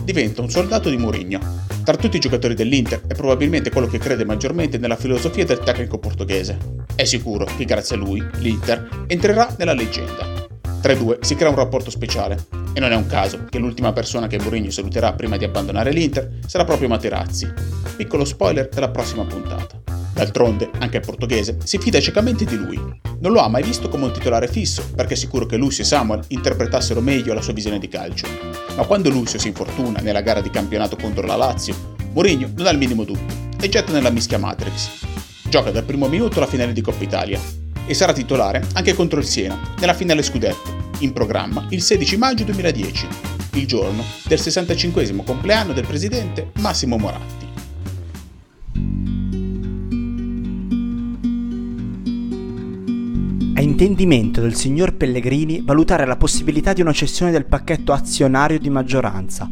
Diventa 0.02 0.42
un 0.42 0.50
soldato 0.50 0.90
di 0.90 0.98
Mourinho. 0.98 1.40
Tra 1.84 1.96
tutti 1.96 2.18
i 2.18 2.20
giocatori 2.20 2.56
dell'Inter 2.56 3.04
è 3.06 3.14
probabilmente 3.14 3.70
quello 3.70 3.88
che 3.88 4.00
crede 4.00 4.26
maggiormente 4.26 4.80
nella 4.80 4.96
filosofia 4.96 5.46
del 5.46 5.60
tecnico 5.60 6.00
portoghese. 6.00 6.58
È 6.96 7.04
sicuro 7.04 7.46
che 7.46 7.66
grazie 7.66 7.96
a 7.96 8.00
lui 8.00 8.28
l'Inter 8.40 9.06
entrerà 9.06 9.54
nella 9.60 9.74
leggenda. 9.74 10.49
Tra 10.82 10.94
i 10.94 10.98
due 10.98 11.18
si 11.22 11.36
crea 11.36 11.50
un 11.50 11.56
rapporto 11.56 11.90
speciale 11.90 12.48
e 12.72 12.80
non 12.80 12.94
è 12.94 12.96
un 12.96 13.06
caso 13.06 13.46
che 13.50 13.60
l'ultima 13.60 13.92
persona 13.92 14.28
che 14.28 14.40
Mourinho 14.40 14.72
saluterà 14.72 15.12
prima 15.12 15.36
di 15.36 15.44
abbandonare 15.44 15.92
l'Inter 15.92 16.40
sarà 16.46 16.64
proprio 16.64 16.88
Materazzi. 16.88 17.52
Piccolo 17.98 18.24
spoiler 18.24 18.70
della 18.70 18.90
prossima 18.90 19.26
puntata. 19.26 19.82
D'altronde, 20.14 20.70
anche 20.80 20.98
il 20.98 21.06
portoghese 21.06 21.58
si 21.66 21.78
fida 21.80 22.00
ciecamente 22.00 22.46
di 22.46 22.56
lui. 22.56 22.78
Non 23.20 23.34
lo 23.34 23.42
ha 23.42 23.50
mai 23.50 23.62
visto 23.62 23.90
come 23.90 24.06
un 24.06 24.14
titolare 24.14 24.48
fisso, 24.48 24.84
perché 24.96 25.16
è 25.16 25.18
sicuro 25.18 25.46
che 25.46 25.58
Lucio 25.58 25.82
e 25.82 25.86
Samuel 25.86 26.24
interpretassero 26.30 27.02
meglio 27.02 27.34
la 27.34 27.42
sua 27.42 27.54
visione 27.54 27.78
di 27.78 27.90
calcio. 27.90 28.28
Ma 28.78 28.86
quando 28.86 29.10
Lucio 29.10 29.38
si 29.38 29.50
infortuna 29.50 30.00
nella 30.00 30.22
gara 30.22 30.40
di 30.40 30.50
campionato 30.50 30.96
contro 30.96 31.28
la 31.28 31.36
Lazio, 31.36 31.76
Mourinho 32.14 32.52
non 32.56 32.68
ha 32.68 32.72
il 32.72 32.78
minimo 32.78 33.04
dubbio 33.04 33.48
e 33.60 33.68
getta 33.68 33.92
nella 33.92 34.12
mischia 34.12 34.38
Matrix. 34.38 34.90
Gioca 35.50 35.72
dal 35.72 35.84
primo 35.84 36.08
minuto 36.08 36.40
la 36.40 36.48
finale 36.48 36.72
di 36.72 36.82
Coppa 36.82 37.04
Italia 37.04 37.40
e 37.90 37.96
sarà 37.96 38.14
titolare 38.14 38.68
anche 38.74 38.94
contro 38.94 39.18
il 39.18 39.26
Siena 39.26 39.60
nella 39.80 39.96
finale 39.96 40.22
scudetto, 40.22 40.92
in 41.00 41.12
programma 41.12 41.66
il 41.70 41.82
16 41.82 42.18
maggio 42.18 42.44
2010, 42.44 43.08
il 43.54 43.66
giorno 43.66 44.04
del 44.28 44.40
65 44.40 45.24
compleanno 45.24 45.74
del 45.74 45.88
presidente 45.88 46.52
Massimo 46.60 46.98
Moratti. 46.98 47.48
È 53.56 53.62
intendimento 53.62 54.40
del 54.40 54.54
signor 54.54 54.94
Pellegrini 54.94 55.64
valutare 55.66 56.06
la 56.06 56.16
possibilità 56.16 56.74
di 56.74 56.82
una 56.82 56.94
cessione 56.94 57.32
del 57.32 57.48
pacchetto 57.48 57.92
azionario 57.92 58.60
di 58.60 58.70
maggioranza. 58.70 59.50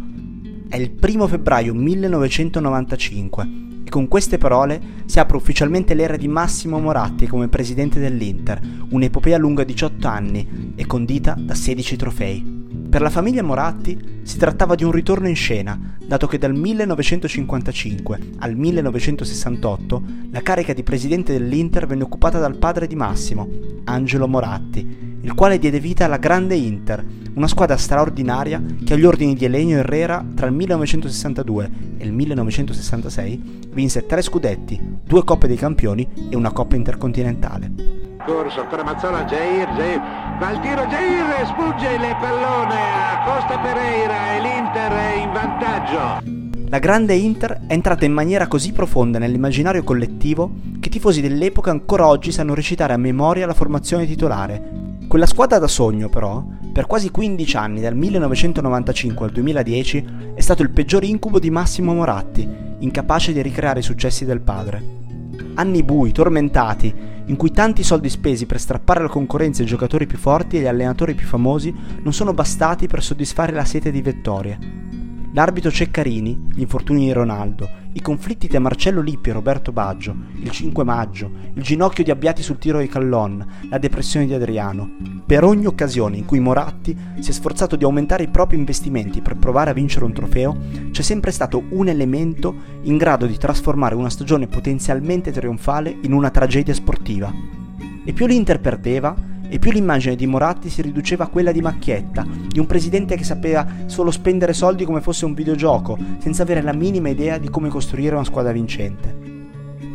È 0.69 0.75
il 0.75 0.95
1 1.01 1.27
febbraio 1.27 1.73
1995 1.73 3.76
e 3.87 3.89
con 3.89 4.09
queste 4.09 4.37
parole 4.37 4.81
si 5.05 5.17
apre 5.17 5.37
ufficialmente 5.37 5.93
l'era 5.93 6.17
di 6.17 6.27
Massimo 6.27 6.77
Moratti 6.77 7.25
come 7.25 7.47
presidente 7.47 8.01
dell'Inter, 8.01 8.59
un'epopea 8.89 9.37
lunga 9.37 9.63
18 9.63 10.05
anni 10.05 10.73
e 10.75 10.85
condita 10.85 11.37
da 11.39 11.55
16 11.55 11.95
trofei. 11.95 12.65
Per 12.89 13.01
la 13.01 13.09
famiglia 13.09 13.43
Moratti 13.43 14.19
si 14.23 14.37
trattava 14.37 14.75
di 14.75 14.83
un 14.83 14.91
ritorno 14.91 15.29
in 15.29 15.37
scena, 15.37 15.95
dato 16.05 16.27
che 16.27 16.37
dal 16.37 16.53
1955 16.53 18.19
al 18.39 18.57
1968 18.57 20.03
la 20.31 20.41
carica 20.41 20.73
di 20.73 20.83
presidente 20.83 21.31
dell'Inter 21.31 21.87
venne 21.87 22.03
occupata 22.03 22.39
dal 22.39 22.57
padre 22.57 22.87
di 22.87 22.95
Massimo, 22.95 23.47
Angelo 23.85 24.27
Moratti, 24.27 25.15
il 25.27 25.33
quale 25.33 25.59
diede 25.59 25.81
vita 25.81 26.05
alla 26.05 26.15
Grande 26.15 26.55
Inter, 26.55 27.03
una 27.33 27.49
squadra 27.49 27.75
straordinaria 27.75 28.63
che 28.85 28.93
agli 28.93 29.03
ordini 29.03 29.35
di 29.35 29.43
Elenio 29.43 29.79
Herrera 29.79 30.25
tra 30.33 30.47
il 30.47 30.53
1962 30.53 31.69
e 31.97 32.05
il 32.05 32.13
1966 32.13 33.67
vinse 33.73 34.05
tre 34.05 34.21
scudetti, 34.21 34.79
due 35.03 35.25
Coppe 35.25 35.47
dei 35.47 35.57
Campioni 35.57 36.07
e 36.29 36.35
una 36.37 36.51
Coppa 36.51 36.77
Intercontinentale. 36.77 37.71
Corso, 38.25 38.61
ancora 38.61 38.85
Mazzola, 38.85 39.25
Jair, 39.25 39.67
Jair, 39.75 39.99
va 40.39 40.47
al 40.47 40.61
tiro, 40.61 40.85
Jair, 40.85 41.45
spugge 41.45 41.91
il 41.91 42.15
pallone 42.21 42.79
a 42.79 43.23
Costa 43.25 43.59
Pereira 43.59 44.33
e 44.33 44.41
l'Inter 44.41 44.91
è 44.93 45.23
in 45.23 45.31
vantaggio. 45.33 46.45
La 46.69 46.79
grande 46.79 47.15
Inter 47.15 47.65
è 47.67 47.73
entrata 47.73 48.05
in 48.05 48.13
maniera 48.13 48.47
così 48.47 48.71
profonda 48.71 49.19
nell'immaginario 49.19 49.83
collettivo 49.83 50.51
che 50.79 50.87
i 50.87 50.91
tifosi 50.91 51.19
dell'epoca 51.19 51.69
ancora 51.69 52.07
oggi 52.07 52.31
sanno 52.31 52.53
recitare 52.53 52.93
a 52.93 52.97
memoria 52.97 53.45
la 53.45 53.53
formazione 53.53 54.05
titolare, 54.05 54.86
quella 55.17 55.31
squadra 55.33 55.57
da 55.57 55.67
sogno, 55.67 56.09
però, 56.09 56.45
per 56.71 56.85
quasi 56.85 57.09
15 57.09 57.57
anni, 57.57 57.81
dal 57.81 57.95
1995 57.95 59.25
al 59.25 59.31
2010, 59.31 60.05
è 60.35 60.41
stato 60.41 60.61
il 60.61 60.69
peggior 60.69 61.03
incubo 61.03 61.39
di 61.39 61.49
Massimo 61.49 61.95
Moratti, 61.95 62.47
incapace 62.77 63.33
di 63.33 63.41
ricreare 63.41 63.79
i 63.79 63.81
successi 63.81 64.25
del 64.25 64.41
padre. 64.41 64.79
Anni 65.55 65.81
bui, 65.81 66.11
tormentati, 66.11 66.93
in 67.25 67.35
cui 67.35 67.49
tanti 67.49 67.81
soldi 67.81 68.09
spesi 68.09 68.45
per 68.45 68.59
strappare 68.59 68.99
alla 68.99 69.09
concorrenza 69.09 69.63
i 69.63 69.65
giocatori 69.65 70.05
più 70.05 70.19
forti 70.19 70.57
e 70.57 70.61
gli 70.61 70.67
allenatori 70.67 71.15
più 71.15 71.25
famosi 71.25 71.73
non 72.03 72.13
sono 72.13 72.35
bastati 72.35 72.85
per 72.85 73.01
soddisfare 73.01 73.53
la 73.53 73.65
sete 73.65 73.89
di 73.89 74.03
vittorie. 74.03 74.59
L'arbitro 75.33 75.69
Ceccarini, 75.69 76.47
gli 76.53 76.61
infortuni 76.61 77.05
di 77.05 77.11
Ronaldo, 77.11 77.69
i 77.93 78.01
conflitti 78.01 78.47
tra 78.47 78.59
Marcello 78.59 79.01
Lippi 79.01 79.29
e 79.29 79.33
Roberto 79.33 79.71
Baggio, 79.71 80.15
il 80.41 80.49
5 80.49 80.83
maggio, 80.83 81.29
il 81.53 81.61
ginocchio 81.61 82.03
di 82.03 82.11
Abbiati 82.11 82.41
sul 82.41 82.57
tiro 82.57 82.79
di 82.79 82.87
Callon, 82.87 83.45
la 83.69 83.77
depressione 83.77 84.25
di 84.25 84.33
Adriano. 84.33 84.89
Per 85.25 85.43
ogni 85.43 85.65
occasione 85.65 86.17
in 86.17 86.25
cui 86.25 86.39
Moratti 86.39 86.97
si 87.19 87.29
è 87.29 87.33
sforzato 87.33 87.75
di 87.75 87.83
aumentare 87.83 88.23
i 88.23 88.29
propri 88.29 88.55
investimenti 88.55 89.21
per 89.21 89.35
provare 89.35 89.71
a 89.71 89.73
vincere 89.73 90.05
un 90.05 90.13
trofeo, 90.13 90.57
c'è 90.91 91.01
sempre 91.01 91.31
stato 91.31 91.63
un 91.69 91.89
elemento 91.89 92.55
in 92.83 92.97
grado 92.97 93.25
di 93.25 93.37
trasformare 93.37 93.95
una 93.95 94.09
stagione 94.09 94.47
potenzialmente 94.47 95.31
trionfale 95.31 95.95
in 96.01 96.13
una 96.13 96.29
tragedia 96.29 96.73
sportiva. 96.73 97.31
E 98.05 98.13
più 98.13 98.25
l'Inter 98.25 98.61
perdeva, 98.61 99.13
e 99.49 99.59
più 99.59 99.71
l'immagine 99.71 100.15
di 100.15 100.25
Moratti 100.25 100.69
si 100.69 100.81
riduceva 100.81 101.25
a 101.25 101.27
quella 101.27 101.51
di 101.51 101.61
Macchietta, 101.61 102.25
di 102.47 102.59
un 102.59 102.65
presidente 102.65 103.15
che 103.15 103.23
sapeva 103.23 103.65
solo 103.85 104.11
spendere 104.11 104.53
soldi 104.53 104.85
come 104.85 105.01
fosse 105.01 105.25
un 105.25 105.33
videogioco, 105.33 105.97
senza 106.19 106.43
avere 106.43 106.61
la 106.61 106.73
minima 106.73 107.09
idea 107.09 107.37
di 107.37 107.49
come 107.49 107.69
costruire 107.69 108.15
una 108.15 108.23
squadra 108.23 108.51
vincente. 108.51 109.27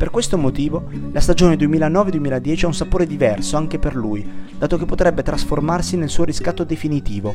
Per 0.03 0.11
questo 0.11 0.37
motivo, 0.37 0.89
la 1.13 1.21
stagione 1.21 1.55
2009-2010 1.55 2.65
ha 2.65 2.67
un 2.67 2.75
sapore 2.75 3.07
diverso 3.07 3.57
anche 3.57 3.79
per 3.79 3.95
lui, 3.95 4.27
dato 4.59 4.77
che 4.77 4.85
potrebbe 4.85 5.23
trasformarsi 5.23 5.97
nel 5.97 6.09
suo 6.09 6.25
riscatto 6.25 6.65
definitivo. 6.65 7.35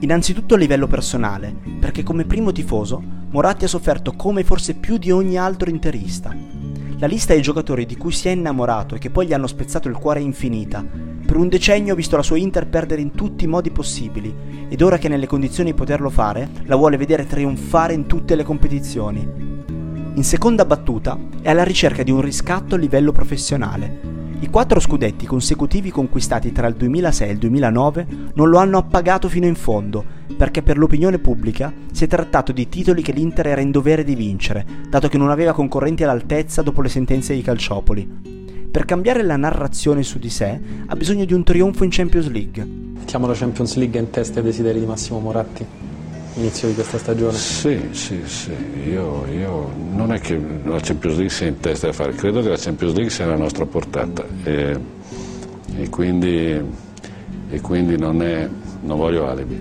Innanzitutto 0.00 0.54
a 0.54 0.58
livello 0.58 0.88
personale, 0.88 1.54
perché 1.78 2.02
come 2.02 2.24
primo 2.24 2.50
tifoso, 2.50 3.00
Moratti 3.30 3.66
ha 3.66 3.68
sofferto 3.68 4.14
come 4.14 4.42
forse 4.42 4.74
più 4.74 4.98
di 4.98 5.12
ogni 5.12 5.38
altro 5.38 5.70
interista. 5.70 6.34
La 6.98 7.06
lista 7.06 7.34
dei 7.34 7.42
giocatori 7.42 7.86
di 7.86 7.96
cui 7.96 8.10
si 8.12 8.26
è 8.28 8.32
innamorato 8.32 8.96
e 8.96 8.98
che 8.98 9.10
poi 9.10 9.26
gli 9.26 9.32
hanno 9.32 9.46
spezzato 9.46 9.88
il 9.88 9.94
cuore 9.94 10.18
è 10.18 10.22
infinita, 10.22 10.84
per 11.32 11.40
un 11.40 11.48
decennio 11.48 11.94
ha 11.94 11.96
visto 11.96 12.16
la 12.16 12.22
sua 12.22 12.36
Inter 12.36 12.68
perdere 12.68 13.00
in 13.00 13.12
tutti 13.12 13.44
i 13.44 13.46
modi 13.46 13.70
possibili 13.70 14.66
ed 14.68 14.82
ora 14.82 14.98
che 14.98 15.06
è 15.06 15.10
nelle 15.10 15.26
condizioni 15.26 15.70
di 15.70 15.74
poterlo 15.74 16.10
fare, 16.10 16.46
la 16.64 16.76
vuole 16.76 16.98
vedere 16.98 17.26
trionfare 17.26 17.94
in 17.94 18.04
tutte 18.04 18.34
le 18.34 18.42
competizioni. 18.42 19.26
In 20.12 20.24
seconda 20.24 20.66
battuta 20.66 21.18
è 21.40 21.48
alla 21.48 21.64
ricerca 21.64 22.02
di 22.02 22.10
un 22.10 22.20
riscatto 22.20 22.74
a 22.74 22.78
livello 22.78 23.12
professionale. 23.12 24.00
I 24.40 24.50
quattro 24.50 24.78
scudetti 24.78 25.24
consecutivi 25.24 25.90
conquistati 25.90 26.52
tra 26.52 26.66
il 26.66 26.74
2006 26.74 27.26
e 27.26 27.32
il 27.32 27.38
2009 27.38 28.06
non 28.34 28.50
lo 28.50 28.58
hanno 28.58 28.76
appagato 28.76 29.30
fino 29.30 29.46
in 29.46 29.54
fondo, 29.54 30.04
perché 30.36 30.62
per 30.62 30.76
l'opinione 30.76 31.18
pubblica 31.18 31.72
si 31.92 32.04
è 32.04 32.08
trattato 32.08 32.52
di 32.52 32.68
titoli 32.68 33.00
che 33.00 33.12
l'Inter 33.12 33.46
era 33.46 33.62
in 33.62 33.70
dovere 33.70 34.04
di 34.04 34.14
vincere, 34.14 34.66
dato 34.86 35.08
che 35.08 35.16
non 35.16 35.30
aveva 35.30 35.54
concorrenti 35.54 36.04
all'altezza 36.04 36.60
dopo 36.60 36.82
le 36.82 36.90
sentenze 36.90 37.32
di 37.32 37.40
Calciopoli. 37.40 38.41
Per 38.72 38.86
cambiare 38.86 39.22
la 39.22 39.36
narrazione 39.36 40.02
su 40.02 40.18
di 40.18 40.30
sé 40.30 40.58
ha 40.86 40.96
bisogno 40.96 41.26
di 41.26 41.34
un 41.34 41.44
trionfo 41.44 41.84
in 41.84 41.90
Champions 41.90 42.30
League. 42.30 42.64
Mettiamo 42.64 43.26
la 43.26 43.34
Champions 43.34 43.74
League 43.74 44.00
in 44.00 44.08
testa 44.08 44.38
ai 44.38 44.46
desideri 44.46 44.80
di 44.80 44.86
Massimo 44.86 45.18
Moratti? 45.18 45.62
Inizio 46.36 46.68
di 46.68 46.74
questa 46.74 46.96
stagione? 46.96 47.36
Sì, 47.36 47.78
sì, 47.90 48.22
sì. 48.24 48.50
Io, 48.86 49.26
io, 49.26 49.70
non 49.92 50.10
è 50.14 50.20
che 50.20 50.40
la 50.64 50.80
Champions 50.80 51.16
League 51.16 51.28
sia 51.28 51.48
in 51.48 51.60
testa 51.60 51.88
da 51.88 51.92
fare, 51.92 52.14
credo 52.14 52.40
che 52.40 52.48
la 52.48 52.56
Champions 52.56 52.94
League 52.94 53.12
sia 53.12 53.26
alla 53.26 53.36
nostra 53.36 53.66
portata 53.66 54.24
e, 54.42 54.80
e 55.76 55.90
quindi, 55.90 56.58
e 57.50 57.60
quindi 57.60 57.98
non, 57.98 58.22
è, 58.22 58.48
non 58.80 58.96
voglio 58.96 59.28
alibi. 59.28 59.60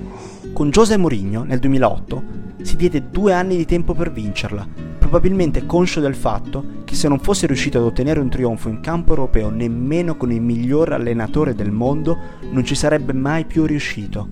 Con 0.53 0.69
José 0.69 0.95
Mourinho 0.95 1.43
nel 1.43 1.59
2008 1.59 2.23
si 2.61 2.75
diede 2.75 3.09
due 3.09 3.33
anni 3.33 3.57
di 3.57 3.65
tempo 3.65 3.93
per 3.93 4.11
vincerla, 4.11 4.67
probabilmente 4.97 5.65
conscio 5.65 5.99
del 5.99 6.15
fatto 6.15 6.79
che 6.85 6.95
se 6.95 7.07
non 7.07 7.19
fosse 7.19 7.45
riuscito 7.47 7.77
ad 7.77 7.83
ottenere 7.83 8.19
un 8.19 8.29
trionfo 8.29 8.69
in 8.69 8.79
campo 8.79 9.09
europeo 9.09 9.49
nemmeno 9.49 10.15
con 10.15 10.31
il 10.31 10.41
miglior 10.41 10.93
allenatore 10.93 11.53
del 11.53 11.71
mondo, 11.71 12.17
non 12.49 12.63
ci 12.63 12.75
sarebbe 12.75 13.13
mai 13.13 13.45
più 13.45 13.65
riuscito. 13.65 14.27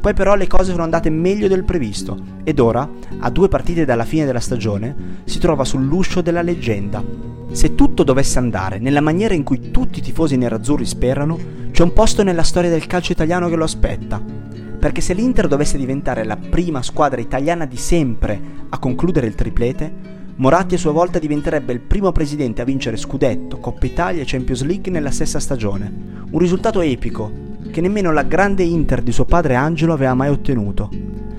Poi 0.00 0.14
però 0.14 0.34
le 0.34 0.46
cose 0.46 0.70
sono 0.70 0.82
andate 0.82 1.10
meglio 1.10 1.48
del 1.48 1.64
previsto 1.64 2.18
ed 2.44 2.58
ora, 2.58 2.88
a 3.18 3.30
due 3.30 3.48
partite 3.48 3.84
dalla 3.84 4.04
fine 4.04 4.24
della 4.24 4.40
stagione, 4.40 5.20
si 5.24 5.38
trova 5.38 5.64
sull'uscio 5.64 6.22
della 6.22 6.42
leggenda. 6.42 7.04
Se 7.50 7.74
tutto 7.74 8.02
dovesse 8.02 8.38
andare 8.38 8.78
nella 8.78 9.00
maniera 9.00 9.34
in 9.34 9.42
cui 9.42 9.70
tutti 9.70 9.98
i 9.98 10.02
tifosi 10.02 10.36
nerazzurri 10.36 10.86
sperano, 10.86 11.38
c'è 11.70 11.82
un 11.82 11.92
posto 11.92 12.22
nella 12.22 12.42
storia 12.42 12.70
del 12.70 12.86
calcio 12.86 13.12
italiano 13.12 13.48
che 13.48 13.56
lo 13.56 13.64
aspetta 13.64 14.42
perché 14.82 15.00
se 15.00 15.14
l'Inter 15.14 15.46
dovesse 15.46 15.78
diventare 15.78 16.24
la 16.24 16.36
prima 16.36 16.82
squadra 16.82 17.20
italiana 17.20 17.66
di 17.66 17.76
sempre 17.76 18.66
a 18.68 18.80
concludere 18.80 19.28
il 19.28 19.36
triplete, 19.36 19.92
Moratti 20.34 20.74
a 20.74 20.78
sua 20.78 20.90
volta 20.90 21.20
diventerebbe 21.20 21.72
il 21.72 21.78
primo 21.78 22.10
presidente 22.10 22.62
a 22.62 22.64
vincere 22.64 22.96
Scudetto, 22.96 23.58
Coppa 23.58 23.86
Italia 23.86 24.22
e 24.22 24.26
Champions 24.26 24.64
League 24.64 24.90
nella 24.90 25.12
stessa 25.12 25.38
stagione. 25.38 26.24
Un 26.28 26.36
risultato 26.36 26.80
epico 26.80 27.30
che 27.70 27.80
nemmeno 27.80 28.10
la 28.10 28.24
grande 28.24 28.64
Inter 28.64 29.02
di 29.02 29.12
suo 29.12 29.24
padre 29.24 29.54
Angelo 29.54 29.92
aveva 29.92 30.14
mai 30.14 30.30
ottenuto. 30.30 30.90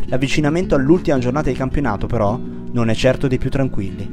L'avvicinamento 0.06 0.76
all'ultima 0.76 1.20
giornata 1.20 1.50
di 1.50 1.58
campionato 1.58 2.08
però 2.08 2.40
non 2.72 2.90
è 2.90 2.96
certo 2.96 3.28
dei 3.28 3.40
più 3.40 3.50
tranquilli. 3.50 4.10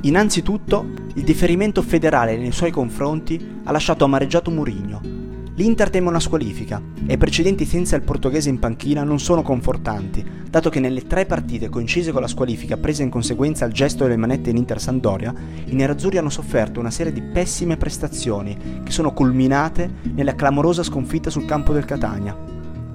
Innanzitutto, 0.00 0.84
il 1.14 1.22
differimento 1.22 1.80
federale 1.80 2.36
nei 2.36 2.50
suoi 2.50 2.72
confronti 2.72 3.60
ha 3.62 3.70
lasciato 3.70 4.02
amareggiato 4.02 4.50
Murigno, 4.50 5.17
L'Inter 5.58 5.90
teme 5.90 6.06
una 6.06 6.20
squalifica 6.20 6.80
e 7.04 7.14
i 7.14 7.16
precedenti 7.16 7.64
senza 7.64 7.96
il 7.96 8.02
portoghese 8.02 8.48
in 8.48 8.60
panchina 8.60 9.02
non 9.02 9.18
sono 9.18 9.42
confortanti, 9.42 10.24
dato 10.48 10.70
che 10.70 10.78
nelle 10.78 11.08
tre 11.08 11.26
partite 11.26 11.68
coincise 11.68 12.12
con 12.12 12.20
la 12.20 12.28
squalifica 12.28 12.76
presa 12.76 13.02
in 13.02 13.10
conseguenza 13.10 13.64
al 13.64 13.72
gesto 13.72 14.04
delle 14.04 14.16
manette 14.16 14.50
in 14.50 14.56
Inter 14.56 14.80
Sandoria, 14.80 15.34
i 15.64 15.74
nerazzurri 15.74 16.16
hanno 16.16 16.30
sofferto 16.30 16.78
una 16.78 16.92
serie 16.92 17.12
di 17.12 17.22
pessime 17.22 17.76
prestazioni 17.76 18.56
che 18.84 18.92
sono 18.92 19.12
culminate 19.12 19.90
nella 20.14 20.36
clamorosa 20.36 20.84
sconfitta 20.84 21.28
sul 21.28 21.44
campo 21.44 21.72
del 21.72 21.84
Catania. 21.84 22.36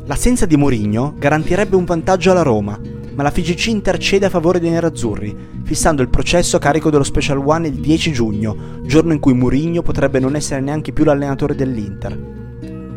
L'assenza 0.05 0.45
di 0.45 0.55
Mourinho 0.55 1.15
garantirebbe 1.17 1.75
un 1.75 1.83
vantaggio 1.83 2.31
alla 2.31 2.43
Roma, 2.43 2.79
ma 3.13 3.23
la 3.23 3.31
FIGC 3.31 3.67
intercede 3.67 4.27
a 4.27 4.29
favore 4.29 4.61
dei 4.61 4.69
nerazzurri, 4.69 5.35
fissando 5.63 6.01
il 6.01 6.07
processo 6.07 6.55
a 6.55 6.59
carico 6.59 6.89
dello 6.89 7.03
Special 7.03 7.45
One 7.45 7.67
il 7.67 7.81
10 7.81 8.13
giugno, 8.13 8.55
giorno 8.85 9.11
in 9.11 9.19
cui 9.19 9.33
Mourinho 9.33 9.81
potrebbe 9.81 10.19
non 10.19 10.37
essere 10.37 10.61
neanche 10.61 10.93
più 10.93 11.03
l'allenatore 11.03 11.55
dell'Inter. 11.55 12.32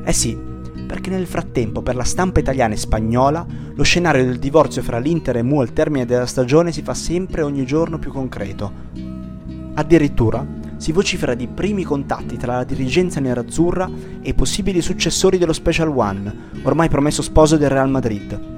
Eh 0.08 0.12
sì, 0.12 0.38
perché 0.86 1.10
nel 1.10 1.26
frattempo 1.26 1.82
per 1.82 1.96
la 1.96 2.04
stampa 2.04 2.38
italiana 2.38 2.75
e 2.75 2.76
spagnola 2.76 3.44
lo 3.75 3.82
scenario 3.82 4.25
del 4.25 4.38
divorzio 4.38 4.80
fra 4.80 5.00
l'Inter 5.00 5.38
e 5.38 5.42
Mu 5.42 5.60
al 5.60 5.72
termine 5.72 6.06
della 6.06 6.26
stagione 6.26 6.70
si 6.70 6.82
fa 6.82 6.94
sempre 6.94 7.42
ogni 7.42 7.66
giorno 7.66 7.98
più 7.98 8.12
concreto. 8.12 8.72
Addirittura 9.75 10.46
si 10.76 10.92
vocifera 10.92 11.34
di 11.34 11.48
primi 11.48 11.82
contatti 11.82 12.36
tra 12.36 12.54
la 12.54 12.62
dirigenza 12.62 13.18
nerazzurra 13.18 13.90
e 14.22 14.28
i 14.28 14.34
possibili 14.34 14.80
successori 14.80 15.38
dello 15.38 15.52
Special 15.52 15.88
One, 15.88 16.32
ormai 16.62 16.88
promesso 16.88 17.20
sposo 17.20 17.56
del 17.56 17.70
Real 17.70 17.90
Madrid. 17.90 18.54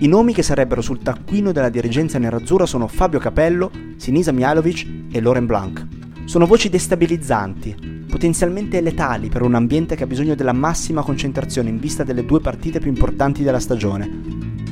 I 0.00 0.08
nomi 0.08 0.34
che 0.34 0.42
sarebbero 0.42 0.80
sul 0.80 0.98
taccuino 0.98 1.52
della 1.52 1.68
dirigenza 1.68 2.18
nerazzurra 2.18 2.66
sono 2.66 2.88
Fabio 2.88 3.20
Capello, 3.20 3.70
Sinisa 3.98 4.32
Mihailovic 4.32 5.12
e 5.12 5.20
Loren 5.20 5.46
Blanc. 5.46 5.86
Sono 6.24 6.44
voci 6.44 6.68
destabilizzanti, 6.68 7.97
potenzialmente 8.08 8.80
letali 8.80 9.28
per 9.28 9.42
un 9.42 9.54
ambiente 9.54 9.94
che 9.94 10.04
ha 10.04 10.06
bisogno 10.06 10.34
della 10.34 10.52
massima 10.52 11.02
concentrazione 11.02 11.68
in 11.68 11.78
vista 11.78 12.02
delle 12.02 12.24
due 12.24 12.40
partite 12.40 12.80
più 12.80 12.88
importanti 12.88 13.42
della 13.42 13.60
stagione. 13.60 14.10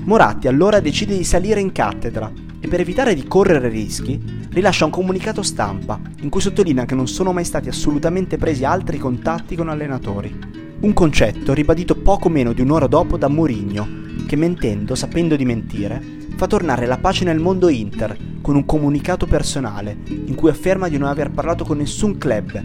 Moratti 0.05 0.49
allora 0.49 0.81
decide 0.81 1.17
di 1.17 1.25
salire 1.25 1.61
in 1.61 1.73
cattedra 1.73 2.33
e 2.59 2.69
per 2.69 2.81
evitare 2.81 3.15
di 3.15 3.27
correre 3.27 3.69
rischi 3.69 4.21
rilascia 4.51 4.87
un 4.87 4.91
comunicato 4.91 5.43
stampa 5.43 6.01
in 6.21 6.29
cui 6.29 6.41
sottolinea 6.41 6.87
che 6.87 6.95
non 6.95 7.07
sono 7.07 7.33
mai 7.33 7.45
stati 7.45 7.69
assolutamente 7.69 8.39
presi 8.39 8.65
altri 8.65 8.99
contatti 8.99 9.55
con 9.55 9.69
allenatori. 9.69 10.35
Un 10.79 10.93
concetto 10.93 11.53
ribadito 11.53 11.95
poco 11.97 12.29
meno 12.29 12.53
di 12.53 12.63
un'ora 12.63 12.87
dopo 12.87 13.17
da 13.17 13.29
Mourinho, 13.29 14.05
che 14.27 14.37
mentendo, 14.37 14.95
sapendo 14.95 15.37
di 15.37 15.45
mentire, 15.45 16.03
fa 16.37 16.47
tornare 16.47 16.87
la 16.87 16.99
pace 16.99 17.25
nel 17.25 17.39
mondo 17.39 17.69
Inter 17.69 18.17
con 18.41 18.57
un 18.57 18.65
comunicato 18.65 19.27
personale 19.27 19.97
in 20.09 20.35
cui 20.35 20.51
afferma 20.51 20.89
di 20.89 20.99
non 20.99 21.09
aver 21.09 21.31
parlato 21.31 21.65
con 21.65 21.79
nessun 21.79 22.17
club 22.19 22.63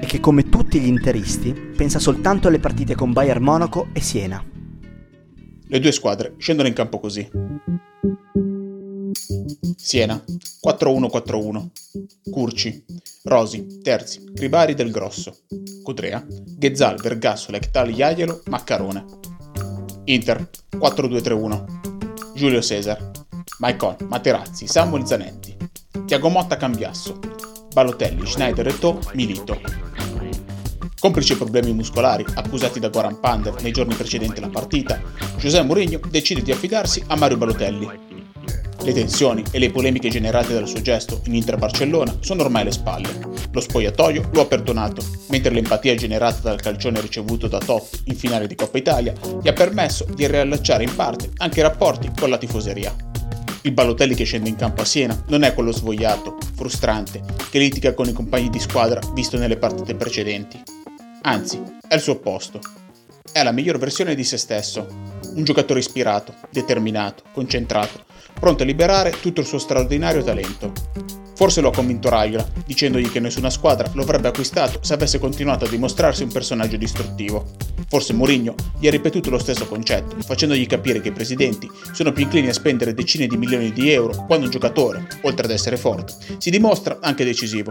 e 0.00 0.06
che 0.06 0.20
come 0.20 0.48
tutti 0.48 0.80
gli 0.80 0.86
interisti 0.86 1.52
pensa 1.52 1.98
soltanto 1.98 2.48
alle 2.48 2.58
partite 2.58 2.94
con 2.94 3.12
Bayern 3.12 3.42
Monaco 3.42 3.88
e 3.92 4.00
Siena. 4.00 4.44
Le 5.70 5.80
due 5.80 5.92
squadre 5.92 6.34
scendono 6.38 6.68
in 6.68 6.74
campo 6.74 6.98
così. 6.98 7.28
Siena 9.76 10.22
4-1-4-1 10.66 11.66
Curci 12.30 12.84
Rosi, 13.24 13.80
Terzi, 13.82 14.32
Cribari 14.34 14.74
del 14.74 14.90
Grosso. 14.90 15.38
Cutrea, 15.82 16.24
Ghezzal, 16.26 17.00
Vergasso, 17.00 17.50
Lectal, 17.50 17.90
Iaielo, 17.90 18.42
Maccarone. 18.46 19.04
Inter 20.04 20.48
4-2-3-1 20.76 22.34
Giulio 22.34 22.62
Cesar 22.62 23.10
Maicon, 23.58 23.96
Materazzi, 24.08 24.66
Samuel 24.66 25.06
Zanetti. 25.06 25.56
Tiago 26.06 26.28
Motta 26.28 26.56
Cambiasso 26.56 27.18
Balotelli, 27.78 28.26
Schneider 28.26 28.66
e 28.66 28.76
To, 28.76 28.98
Milito 29.12 29.60
Complici 30.98 31.36
problemi 31.36 31.72
muscolari 31.72 32.24
accusati 32.34 32.80
da 32.80 32.88
Goran 32.88 33.20
Pandev 33.20 33.60
nei 33.60 33.70
giorni 33.70 33.94
precedenti 33.94 34.40
la 34.40 34.48
partita, 34.48 35.00
José 35.36 35.62
Mourinho 35.62 36.00
decide 36.10 36.42
di 36.42 36.50
affidarsi 36.50 37.04
a 37.06 37.14
Mario 37.14 37.36
Balotelli. 37.36 37.88
Le 38.82 38.92
tensioni 38.92 39.44
e 39.52 39.60
le 39.60 39.70
polemiche 39.70 40.08
generate 40.08 40.54
dal 40.54 40.66
suo 40.66 40.80
gesto 40.80 41.20
in 41.26 41.36
Inter 41.36 41.56
Barcellona 41.56 42.16
sono 42.18 42.42
ormai 42.42 42.62
alle 42.62 42.72
spalle. 42.72 43.16
Lo 43.52 43.60
spogliatoio 43.60 44.30
lo 44.32 44.40
ha 44.40 44.46
perdonato, 44.46 45.04
mentre 45.28 45.52
l'empatia 45.52 45.94
generata 45.94 46.40
dal 46.40 46.60
calcione 46.60 47.00
ricevuto 47.00 47.46
da 47.46 47.58
Totti 47.58 48.00
in 48.06 48.16
finale 48.16 48.48
di 48.48 48.56
Coppa 48.56 48.78
Italia 48.78 49.12
gli 49.40 49.46
ha 49.46 49.52
permesso 49.52 50.04
di 50.12 50.26
riallacciare 50.26 50.82
in 50.82 50.96
parte 50.96 51.30
anche 51.36 51.60
i 51.60 51.62
rapporti 51.62 52.10
con 52.18 52.28
la 52.28 52.38
tifoseria. 52.38 52.92
Il 53.68 53.74
Balotelli 53.74 54.14
che 54.14 54.24
scende 54.24 54.48
in 54.48 54.56
campo 54.56 54.80
a 54.80 54.86
Siena 54.86 55.24
non 55.26 55.42
è 55.42 55.52
quello 55.52 55.72
svogliato, 55.72 56.38
frustrante, 56.54 57.22
che 57.50 57.58
litiga 57.58 57.92
con 57.92 58.08
i 58.08 58.14
compagni 58.14 58.48
di 58.48 58.58
squadra 58.58 58.98
visto 59.12 59.36
nelle 59.36 59.58
partite 59.58 59.94
precedenti. 59.94 60.58
Anzi, 61.24 61.60
è 61.86 61.94
il 61.94 62.00
suo 62.00 62.14
opposto. 62.14 62.60
È 63.30 63.42
la 63.42 63.52
miglior 63.52 63.76
versione 63.76 64.14
di 64.14 64.24
se 64.24 64.38
stesso. 64.38 64.86
Un 65.34 65.44
giocatore 65.44 65.80
ispirato, 65.80 66.32
determinato, 66.50 67.24
concentrato, 67.30 68.06
pronto 68.40 68.62
a 68.62 68.66
liberare 68.66 69.10
tutto 69.20 69.42
il 69.42 69.46
suo 69.46 69.58
straordinario 69.58 70.24
talento. 70.24 70.72
Forse 71.38 71.60
lo 71.60 71.68
ha 71.68 71.72
convinto 71.72 72.08
Raiola, 72.08 72.44
dicendogli 72.66 73.12
che 73.12 73.20
nessuna 73.20 73.48
squadra 73.48 73.88
lo 73.92 74.02
avrebbe 74.02 74.26
acquistato 74.26 74.80
se 74.82 74.92
avesse 74.92 75.20
continuato 75.20 75.66
a 75.66 75.68
dimostrarsi 75.68 76.24
un 76.24 76.32
personaggio 76.32 76.76
distruttivo. 76.76 77.52
Forse 77.88 78.12
Mourinho 78.12 78.56
gli 78.80 78.88
ha 78.88 78.90
ripetuto 78.90 79.30
lo 79.30 79.38
stesso 79.38 79.68
concetto, 79.68 80.16
facendogli 80.18 80.66
capire 80.66 81.00
che 81.00 81.10
i 81.10 81.12
presidenti 81.12 81.70
sono 81.92 82.10
più 82.10 82.24
inclini 82.24 82.48
a 82.48 82.52
spendere 82.52 82.92
decine 82.92 83.28
di 83.28 83.36
milioni 83.36 83.72
di 83.72 83.88
euro 83.88 84.24
quando 84.26 84.46
un 84.46 84.50
giocatore, 84.50 85.06
oltre 85.22 85.44
ad 85.44 85.52
essere 85.52 85.76
forte, 85.76 86.12
si 86.38 86.50
dimostra 86.50 86.98
anche 87.00 87.24
decisivo. 87.24 87.70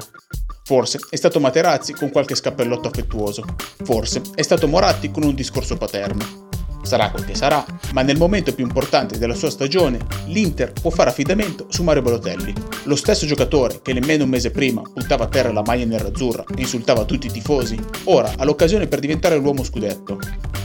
Forse 0.64 1.00
è 1.10 1.18
stato 1.18 1.42
Materazzi 1.42 1.92
con 1.92 2.10
qualche 2.10 2.36
scappellotto 2.36 2.88
affettuoso. 2.88 3.44
Forse 3.84 4.22
è 4.34 4.44
stato 4.44 4.70
Moratti 4.70 5.12
con 5.12 5.24
un 5.24 5.36
discorso 5.36 5.76
paterno. 5.76 6.47
Sarà 6.88 7.12
quel 7.12 7.26
che 7.26 7.36
sarà, 7.36 7.66
ma 7.92 8.02
nel 8.02 8.18
momento 8.18 8.54
più 8.54 8.64
importante 8.64 9.18
della 9.18 9.34
sua 9.34 9.50
stagione, 9.50 10.00
l'Inter 10.28 10.72
può 10.72 10.90
fare 10.90 11.10
affidamento 11.10 11.66
su 11.68 11.84
Mario 11.84 12.02
Balotelli. 12.02 12.54
Lo 12.84 12.96
stesso 12.96 13.26
giocatore 13.26 13.82
che 13.82 13.92
nemmeno 13.92 14.24
un 14.24 14.30
mese 14.30 14.52
prima 14.52 14.82
buttava 14.94 15.26
a 15.26 15.28
terra 15.28 15.52
la 15.52 15.64
maglia 15.66 15.84
nerazzurra 15.84 16.46
e 16.56 16.62
insultava 16.62 17.04
tutti 17.04 17.28
i 17.28 17.30
tifosi, 17.30 17.78
ora 18.06 18.32
ha 18.38 18.46
l'occasione 18.46 18.88
per 18.88 19.00
diventare 19.00 19.36
l'uomo 19.36 19.66
scudetto. 19.66 20.18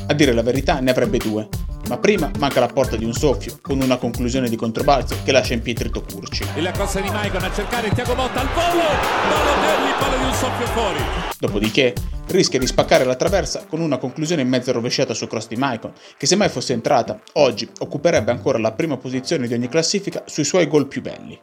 A 0.06 0.14
dire 0.14 0.32
la 0.32 0.42
verità 0.42 0.78
ne 0.78 0.92
avrebbe 0.92 1.18
due, 1.18 1.48
ma 1.88 1.98
prima 1.98 2.30
manca 2.38 2.60
la 2.60 2.68
porta 2.68 2.94
di 2.94 3.04
un 3.04 3.14
soffio 3.14 3.58
con 3.60 3.80
una 3.80 3.96
conclusione 3.96 4.48
di 4.48 4.54
controbalzo 4.54 5.16
che 5.24 5.32
lascia 5.32 5.54
impietrito 5.54 6.04
Curci. 6.04 6.44
E 6.54 6.60
la 6.60 6.70
corsa 6.70 7.00
di 7.00 7.10
Maicon 7.10 7.42
a 7.42 7.52
cercare 7.52 7.90
Tiago 7.90 8.14
Motta 8.14 8.42
al 8.42 8.48
volo, 8.54 8.84
Balotelli, 9.28 9.92
palla 9.98 10.16
di 10.18 10.24
un 10.24 10.34
soffio 10.34 10.66
fuori. 10.66 11.00
Dopodiché 11.40 11.94
rischia 12.32 12.58
di 12.58 12.66
spaccare 12.66 13.04
la 13.04 13.14
traversa 13.14 13.64
con 13.68 13.80
una 13.80 13.98
conclusione 13.98 14.42
in 14.42 14.48
mezzo 14.48 14.72
rovesciata 14.72 15.14
su 15.14 15.28
cross 15.28 15.46
di 15.46 15.56
Maicon, 15.56 15.92
che 16.16 16.26
se 16.26 16.34
mai 16.34 16.48
fosse 16.48 16.72
entrata, 16.72 17.20
oggi 17.34 17.68
occuperebbe 17.78 18.30
ancora 18.30 18.58
la 18.58 18.72
prima 18.72 18.96
posizione 18.96 19.46
di 19.46 19.54
ogni 19.54 19.68
classifica 19.68 20.24
sui 20.26 20.44
suoi 20.44 20.66
gol 20.66 20.88
più 20.88 21.02
belli. 21.02 21.38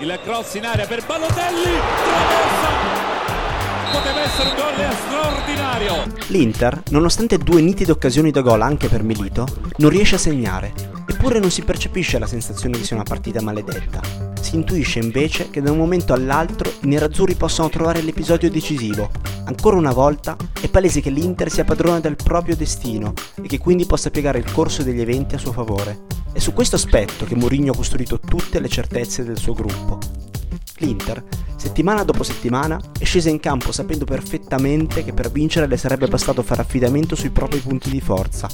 Il 0.00 0.20
cross 0.22 0.54
in 0.54 0.66
area 0.66 0.86
per 0.86 1.06
Balotelli, 1.06 1.78
traversa, 2.04 2.68
poteva 3.92 4.20
essere 4.20 4.48
un 4.48 4.54
gol 4.56 4.94
straordinario. 5.06 6.14
L'Inter, 6.26 6.82
nonostante 6.90 7.38
due 7.38 7.62
nitide 7.62 7.92
occasioni 7.92 8.30
da 8.30 8.40
gol 8.40 8.60
anche 8.60 8.88
per 8.88 9.02
Milito, 9.04 9.46
non 9.76 9.90
riesce 9.90 10.16
a 10.16 10.18
segnare, 10.18 10.72
eppure 11.06 11.38
non 11.38 11.50
si 11.50 11.62
percepisce 11.62 12.18
la 12.18 12.26
sensazione 12.26 12.76
di 12.76 12.84
sia 12.84 12.96
una 12.96 13.04
partita 13.04 13.40
maledetta. 13.40 14.33
Si 14.44 14.56
intuisce 14.56 14.98
invece 14.98 15.48
che 15.48 15.62
da 15.62 15.72
un 15.72 15.78
momento 15.78 16.12
all'altro 16.12 16.70
i 16.82 16.86
nerazzurri 16.86 17.34
possano 17.34 17.70
trovare 17.70 18.02
l'episodio 18.02 18.50
decisivo. 18.50 19.10
Ancora 19.46 19.78
una 19.78 19.94
volta 19.94 20.36
è 20.60 20.68
palese 20.68 21.00
che 21.00 21.08
l'Inter 21.08 21.50
sia 21.50 21.64
padrone 21.64 22.00
del 22.00 22.16
proprio 22.22 22.54
destino 22.54 23.14
e 23.36 23.48
che 23.48 23.56
quindi 23.56 23.86
possa 23.86 24.10
piegare 24.10 24.38
il 24.38 24.52
corso 24.52 24.82
degli 24.82 25.00
eventi 25.00 25.34
a 25.34 25.38
suo 25.38 25.52
favore. 25.52 26.02
È 26.30 26.38
su 26.40 26.52
questo 26.52 26.76
aspetto 26.76 27.24
che 27.24 27.34
Mourinho 27.34 27.72
ha 27.72 27.74
costruito 27.74 28.20
tutte 28.20 28.60
le 28.60 28.68
certezze 28.68 29.24
del 29.24 29.38
suo 29.38 29.54
gruppo. 29.54 29.98
L'Inter, 30.76 31.24
settimana 31.56 32.04
dopo 32.04 32.22
settimana, 32.22 32.78
è 32.98 33.04
scesa 33.04 33.30
in 33.30 33.40
campo 33.40 33.72
sapendo 33.72 34.04
perfettamente 34.04 35.04
che 35.04 35.14
per 35.14 35.32
vincere 35.32 35.66
le 35.66 35.78
sarebbe 35.78 36.06
bastato 36.06 36.42
fare 36.42 36.60
affidamento 36.60 37.16
sui 37.16 37.30
propri 37.30 37.60
punti 37.60 37.88
di 37.88 38.02
forza. 38.02 38.46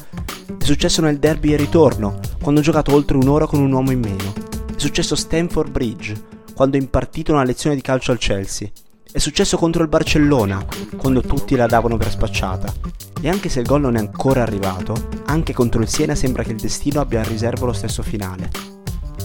È 0.57 0.65
successo 0.65 1.03
nel 1.03 1.19
derby 1.19 1.53
e 1.53 1.57
ritorno, 1.57 2.21
quando 2.41 2.61
ha 2.61 2.63
giocato 2.63 2.95
oltre 2.95 3.17
un'ora 3.17 3.49
con 3.49 3.59
un 3.59 3.73
uomo 3.73 3.91
in 3.91 3.99
meno. 3.99 4.50
È 4.81 4.83
successo 4.83 5.13
a 5.13 5.19
Stamford 5.19 5.71
Bridge, 5.71 6.25
quando 6.55 6.79
ha 6.79 6.81
impartito 6.81 7.33
una 7.33 7.45
lezione 7.45 7.77
di 7.77 7.83
calcio 7.83 8.13
al 8.13 8.19
Chelsea. 8.19 8.67
È 9.13 9.19
successo 9.19 9.59
contro 9.59 9.83
il 9.83 9.91
Barcellona, 9.91 10.65
quando 10.97 11.21
tutti 11.21 11.55
la 11.55 11.67
davano 11.67 11.99
per 11.99 12.09
spacciata. 12.09 12.73
E 13.21 13.29
anche 13.29 13.51
se 13.51 13.61
il 13.61 13.67
gol 13.67 13.83
non 13.83 13.97
è 13.97 13.99
ancora 13.99 14.41
arrivato, 14.41 15.09
anche 15.27 15.53
contro 15.53 15.83
il 15.83 15.89
Siena 15.89 16.15
sembra 16.15 16.45
che 16.45 16.53
il 16.53 16.59
destino 16.59 17.03
abbia 17.03 17.19
in 17.19 17.29
riserva 17.29 17.67
lo 17.67 17.75
stesso 17.75 18.03
finale. 18.03 18.49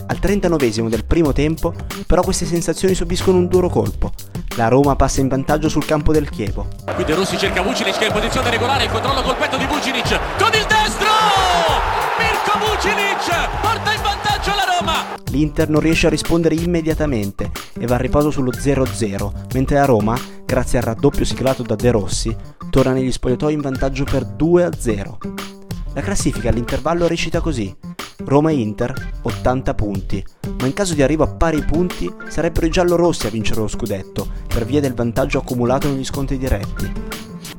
Al 0.07 0.19
39 0.19 0.89
del 0.89 1.05
primo 1.05 1.31
tempo, 1.31 1.73
però 2.05 2.21
queste 2.21 2.45
sensazioni 2.45 2.93
subiscono 2.93 3.37
un 3.37 3.47
duro 3.47 3.69
colpo. 3.69 4.11
La 4.57 4.67
Roma 4.67 4.97
passa 4.97 5.21
in 5.21 5.29
vantaggio 5.29 5.69
sul 5.69 5.85
campo 5.85 6.11
del 6.11 6.29
Chievo. 6.29 6.67
Qui 6.95 7.05
De 7.05 7.15
Rossi 7.15 7.37
cerca 7.37 7.61
Vucinic 7.61 7.97
che 7.97 8.03
è 8.03 8.07
in 8.07 8.13
posizione 8.13 8.49
regolare, 8.49 8.83
il 8.83 8.91
controllo 8.91 9.21
col 9.21 9.37
petto 9.37 9.55
di 9.55 9.65
Vucinic, 9.67 10.19
con 10.37 10.51
il 10.53 10.65
destro! 10.67 11.07
Mirko 12.19 12.59
Vucinic 12.59 13.61
porta 13.61 13.94
L'Inter 15.35 15.67
non 15.67 15.81
riesce 15.81 16.07
a 16.07 16.09
rispondere 16.09 16.55
immediatamente 16.55 17.51
e 17.77 17.85
va 17.85 17.95
a 17.95 17.97
riposo 17.97 18.31
sullo 18.31 18.51
0-0, 18.51 19.31
mentre 19.53 19.75
la 19.75 19.83
Roma, 19.83 20.17
grazie 20.45 20.77
al 20.77 20.85
raddoppio 20.85 21.25
siglato 21.25 21.61
da 21.61 21.75
De 21.75 21.91
Rossi, 21.91 22.33
torna 22.69 22.93
negli 22.93 23.11
spogliatoi 23.11 23.53
in 23.53 23.59
vantaggio 23.59 24.05
per 24.05 24.23
2-0. 24.23 25.17
La 25.93 25.99
classifica 25.99 26.47
all'intervallo 26.47 27.05
recita 27.05 27.41
così. 27.41 27.75
Roma 28.23 28.51
e 28.51 28.53
Inter 28.53 28.93
80 29.23 29.73
punti, 29.73 30.25
ma 30.59 30.67
in 30.67 30.73
caso 30.73 30.93
di 30.93 31.03
arrivo 31.03 31.25
a 31.25 31.27
pari 31.27 31.61
punti 31.63 32.09
sarebbero 32.29 32.65
i 32.65 32.71
giallorossi 32.71 33.27
a 33.27 33.29
vincere 33.29 33.59
lo 33.59 33.67
scudetto 33.67 34.25
per 34.47 34.63
via 34.63 34.79
del 34.79 34.93
vantaggio 34.93 35.39
accumulato 35.39 35.89
negli 35.89 36.05
scontri 36.05 36.37
diretti. 36.37 36.89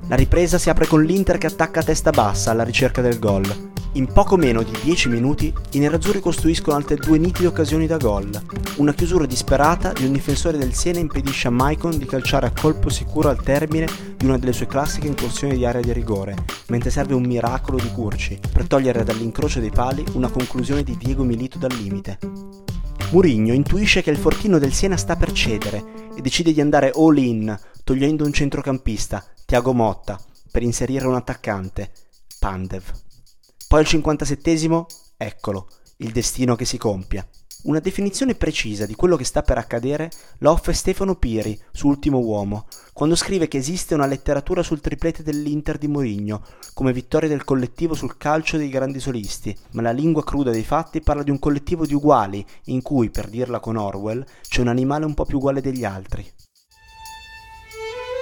La 0.09 0.17
ripresa 0.17 0.57
si 0.57 0.71
apre 0.71 0.87
con 0.87 1.03
l'Inter 1.03 1.37
che 1.37 1.49
attacca 1.49 1.81
a 1.81 1.85
testa 1.85 2.11
bassa 2.11 2.53
alla 2.53 2.65
ricerca 2.65 3.03
del 3.03 3.19
gol. 3.19 3.45
In 3.97 4.13
poco 4.13 4.37
meno 4.37 4.63
di 4.63 4.73
10 4.83 5.09
minuti 5.09 5.51
i 5.71 5.79
nerazzurri 5.79 6.21
costruiscono 6.21 6.77
altre 6.77 6.97
due 6.97 7.17
nitide 7.17 7.47
occasioni 7.47 7.87
da 7.87 7.97
gol. 7.97 8.29
Una 8.77 8.93
chiusura 8.93 9.25
disperata 9.25 9.95
di 9.95 10.05
un 10.05 10.13
difensore 10.13 10.59
del 10.59 10.75
Siena 10.75 10.99
impedisce 10.99 11.49
a 11.49 11.51
Maicon 11.51 11.97
di 11.97 12.05
calciare 12.05 12.45
a 12.45 12.53
colpo 12.53 12.91
sicuro 12.91 13.31
al 13.31 13.43
termine 13.43 13.89
di 14.19 14.27
una 14.27 14.37
delle 14.37 14.53
sue 14.53 14.67
classiche 14.67 15.07
incursioni 15.07 15.57
di 15.57 15.65
area 15.65 15.81
di 15.81 15.95
rigore, 15.95 16.35
mentre 16.67 16.91
serve 16.91 17.15
un 17.15 17.25
miracolo 17.25 17.79
di 17.79 17.91
Curci 17.91 18.39
per 18.53 18.67
togliere 18.67 19.03
dall'incrocio 19.03 19.61
dei 19.61 19.71
pali 19.71 20.05
una 20.13 20.29
conclusione 20.29 20.83
di 20.83 20.99
Diego 20.99 21.25
Milito 21.25 21.57
dal 21.57 21.75
limite. 21.75 22.19
Murigno 23.13 23.55
intuisce 23.55 24.03
che 24.03 24.11
il 24.11 24.19
fortino 24.19 24.59
del 24.59 24.75
Siena 24.75 24.99
sta 24.99 25.17
per 25.17 25.33
cedere 25.33 26.11
e 26.15 26.21
decide 26.21 26.53
di 26.53 26.61
andare 26.61 26.93
all 26.95 27.17
in, 27.17 27.59
togliendo 27.83 28.27
un 28.27 28.33
centrocampista, 28.35 29.25
Tiago 29.47 29.73
Motta, 29.73 30.21
per 30.51 30.63
inserire 30.63 31.07
un 31.07 31.15
attaccante, 31.15 31.91
Pandev. 32.39 33.05
Poi 33.69 33.81
al 33.81 33.87
57esimo, 33.87 34.85
eccolo, 35.17 35.67
il 35.99 36.13
destino 36.13 36.55
che 36.55 36.65
si 36.65 36.79
compie. 36.79 37.29
Una 37.65 37.81
definizione 37.81 38.37
precisa 38.37 38.87
di 38.87 38.95
quello 38.95 39.17
che 39.17 39.25
sta 39.25 39.43
per 39.43 39.59
accadere 39.59 40.09
la 40.39 40.53
offre 40.53 40.73
Stefano 40.73 41.17
Piri 41.17 41.59
su 41.73 41.89
Ultimo 41.89 42.21
Uomo, 42.21 42.67
quando 42.93 43.17
scrive 43.17 43.49
che 43.49 43.59
esiste 43.59 43.95
una 43.95 44.07
letteratura 44.07 44.63
sul 44.63 44.81
triplete 44.81 45.25
dell'Inter 45.25 45.79
di 45.79 45.89
Mourinho, 45.89 46.45
come 46.75 46.93
vittoria 46.93 47.29
del 47.29 47.43
collettivo 47.43 47.95
sul 47.95 48.17
calcio 48.17 48.57
dei 48.57 48.69
grandi 48.69 49.01
solisti, 49.01 49.57
ma 49.73 49.83
la 49.83 49.91
lingua 49.91 50.23
cruda 50.23 50.53
dei 50.53 50.63
fatti 50.63 51.01
parla 51.01 51.25
di 51.25 51.31
un 51.31 51.41
collettivo 51.41 51.87
di 51.87 51.95
uguali, 51.95 52.47
in 52.67 52.83
cui, 52.83 53.11
per 53.11 53.29
dirla 53.29 53.59
con 53.59 53.75
Orwell, 53.75 54.25
c'è 54.43 54.61
un 54.61 54.69
animale 54.69 55.07
un 55.07 55.15
po' 55.15 55.25
più 55.25 55.39
uguale 55.39 55.61
degli 55.61 55.85
altri. 55.85 56.25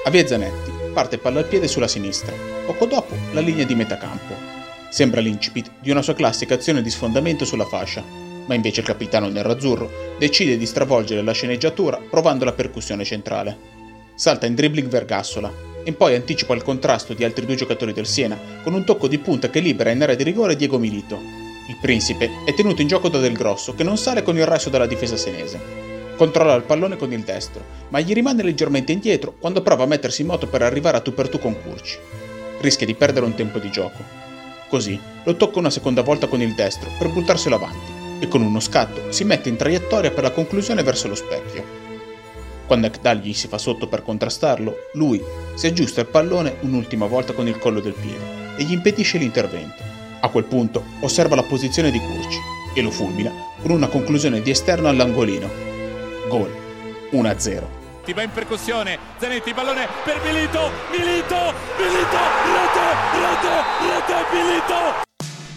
A 0.07 0.11
via 0.11 0.26
Zanetti 0.26 0.70
parte 0.94 1.18
palla 1.18 1.40
al 1.40 1.46
piede 1.46 1.68
sulla 1.68 1.88
sinistra, 1.88 2.33
poco 2.64 2.87
dopo 2.87 3.14
la 3.33 3.40
linea 3.40 3.66
di 3.66 3.74
metacampo. 3.74 4.53
Sembra 4.94 5.20
l'incipit 5.20 5.72
di 5.80 5.90
una 5.90 6.02
sua 6.02 6.14
classica 6.14 6.54
azione 6.54 6.80
di 6.80 6.88
sfondamento 6.88 7.44
sulla 7.44 7.64
fascia, 7.66 8.00
ma 8.46 8.54
invece 8.54 8.78
il 8.78 8.87
capitano 8.87 9.28
nerazzurro 9.28 9.90
decide 10.20 10.57
di 10.57 10.66
stravolgere 10.66 11.20
la 11.20 11.33
sceneggiatura 11.33 11.96
provando 11.98 12.44
la 12.44 12.52
percussione 12.52 13.02
centrale. 13.02 13.59
Salta 14.14 14.46
in 14.46 14.54
dribbling 14.54 14.87
Vergassola 14.87 15.52
e 15.83 15.92
poi 15.94 16.14
anticipa 16.14 16.54
il 16.54 16.62
contrasto 16.62 17.12
di 17.12 17.24
altri 17.24 17.44
due 17.44 17.57
giocatori 17.57 17.92
del 17.92 18.07
Siena 18.07 18.38
con 18.62 18.72
un 18.72 18.85
tocco 18.85 19.09
di 19.09 19.18
punta 19.18 19.50
che 19.50 19.59
libera 19.59 19.90
in 19.90 20.00
area 20.00 20.14
di 20.14 20.22
rigore 20.22 20.54
Diego 20.54 20.78
Milito. 20.78 21.18
Il 21.68 21.78
principe 21.80 22.30
è 22.44 22.54
tenuto 22.54 22.80
in 22.80 22.87
gioco 22.87 23.09
da 23.09 23.18
Del 23.18 23.33
Grosso 23.33 23.74
che 23.74 23.83
non 23.83 23.96
sale 23.96 24.22
con 24.22 24.37
il 24.37 24.46
resto 24.46 24.70
della 24.70 24.87
difesa 24.87 25.16
senese. 25.16 25.59
Controlla 26.14 26.54
il 26.54 26.62
pallone 26.62 26.96
con 26.96 27.12
il 27.12 27.24
destro, 27.24 27.64
ma 27.88 27.98
gli 27.98 28.12
rimane 28.12 28.44
leggermente 28.44 28.92
indietro 28.92 29.35
quando 29.40 29.61
prova 29.61 29.83
a 29.83 29.88
mettersi 29.88 30.20
in 30.20 30.28
moto 30.28 30.46
per 30.46 30.62
arrivare 30.62 30.98
a 30.98 31.00
tu 31.00 31.12
per 31.12 31.28
tu 31.28 31.40
con 31.40 31.61
Curci. 31.61 31.98
Rischia 32.61 32.87
di 32.87 32.94
perdere 32.94 33.26
un 33.26 33.35
tempo 33.35 33.59
di 33.59 33.72
gioco. 33.72 34.23
Così 34.74 34.98
lo 35.22 35.37
tocca 35.37 35.60
una 35.60 35.70
seconda 35.70 36.02
volta 36.02 36.26
con 36.26 36.42
il 36.42 36.52
destro 36.52 36.90
per 36.98 37.08
buttarselo 37.08 37.54
avanti 37.54 37.92
e 38.18 38.26
con 38.26 38.42
uno 38.42 38.58
scatto 38.58 39.12
si 39.12 39.22
mette 39.22 39.48
in 39.48 39.54
traiettoria 39.54 40.10
per 40.10 40.24
la 40.24 40.32
conclusione 40.32 40.82
verso 40.82 41.06
lo 41.06 41.14
specchio. 41.14 41.64
Quando 42.66 42.88
Ekdal 42.88 43.18
gli 43.18 43.32
si 43.34 43.46
fa 43.46 43.56
sotto 43.56 43.87
per 43.87 44.02
contrastarlo, 44.02 44.74
lui 44.94 45.22
si 45.54 45.68
aggiusta 45.68 46.00
il 46.00 46.08
pallone 46.08 46.56
un'ultima 46.62 47.06
volta 47.06 47.34
con 47.34 47.46
il 47.46 47.56
collo 47.60 47.78
del 47.78 47.94
piede 47.94 48.56
e 48.56 48.64
gli 48.64 48.72
impedisce 48.72 49.16
l'intervento. 49.16 49.80
A 50.18 50.28
quel 50.28 50.42
punto 50.42 50.82
osserva 51.02 51.37
la 51.37 51.44
posizione 51.44 51.92
di 51.92 52.00
Curci 52.00 52.38
e 52.74 52.82
lo 52.82 52.90
fulmina 52.90 53.30
con 53.62 53.70
una 53.70 53.87
conclusione 53.87 54.42
di 54.42 54.50
esterno 54.50 54.88
all'angolino. 54.88 55.48
Gol 56.28 56.52
1-0. 57.12 57.84
Ti 58.04 58.12
va 58.12 58.20
in 58.20 58.30
percussione, 58.30 58.98
Zanetti, 59.16 59.54
pallone 59.54 59.88
per 60.04 60.20
Milito, 60.22 60.70
Milito, 60.90 61.54
Milito, 61.78 62.20
rete, 62.52 62.86
rete, 63.16 63.54
rete, 63.80 64.24
Milito! 64.30 64.74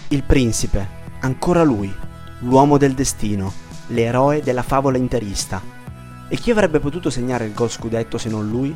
Il 0.08 0.24
principe, 0.24 0.88
ancora 1.20 1.64
lui, 1.64 1.94
l'uomo 2.40 2.78
del 2.78 2.94
destino, 2.94 3.52
l'eroe 3.88 4.42
della 4.42 4.64
favola 4.64 4.96
interista. 4.96 5.62
E 6.30 6.38
chi 6.38 6.50
avrebbe 6.50 6.80
potuto 6.80 7.10
segnare 7.10 7.44
il 7.44 7.54
gol 7.54 7.70
scudetto 7.70 8.18
se 8.18 8.30
non 8.30 8.48
lui? 8.48 8.74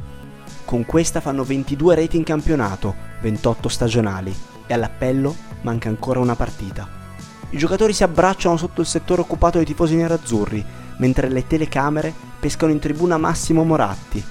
Con 0.66 0.86
questa 0.86 1.22
fanno 1.22 1.46
22 1.46 1.96
reti 1.96 2.18
in 2.18 2.26
campionato, 2.26 2.94
28 3.22 3.70
stagionali, 3.70 4.36
e 4.68 4.74
all'appello 4.74 5.34
manca 5.62 5.88
ancora 5.88 6.20
una 6.20 6.36
partita. 6.36 6.86
I 7.52 7.58
giocatori 7.58 7.94
si 7.94 8.04
abbracciano 8.04 8.58
sotto 8.58 8.82
il 8.82 8.88
settore 8.88 9.22
occupato 9.22 9.56
dai 9.56 9.66
tifosi 9.66 9.96
nerazzurri, 9.96 10.62
mentre 10.98 11.30
le 11.30 11.48
telecamere 11.48 12.30
pescano 12.42 12.72
in 12.72 12.80
tribuna 12.80 13.18
Massimo 13.18 13.64
Moratti. 13.64 14.22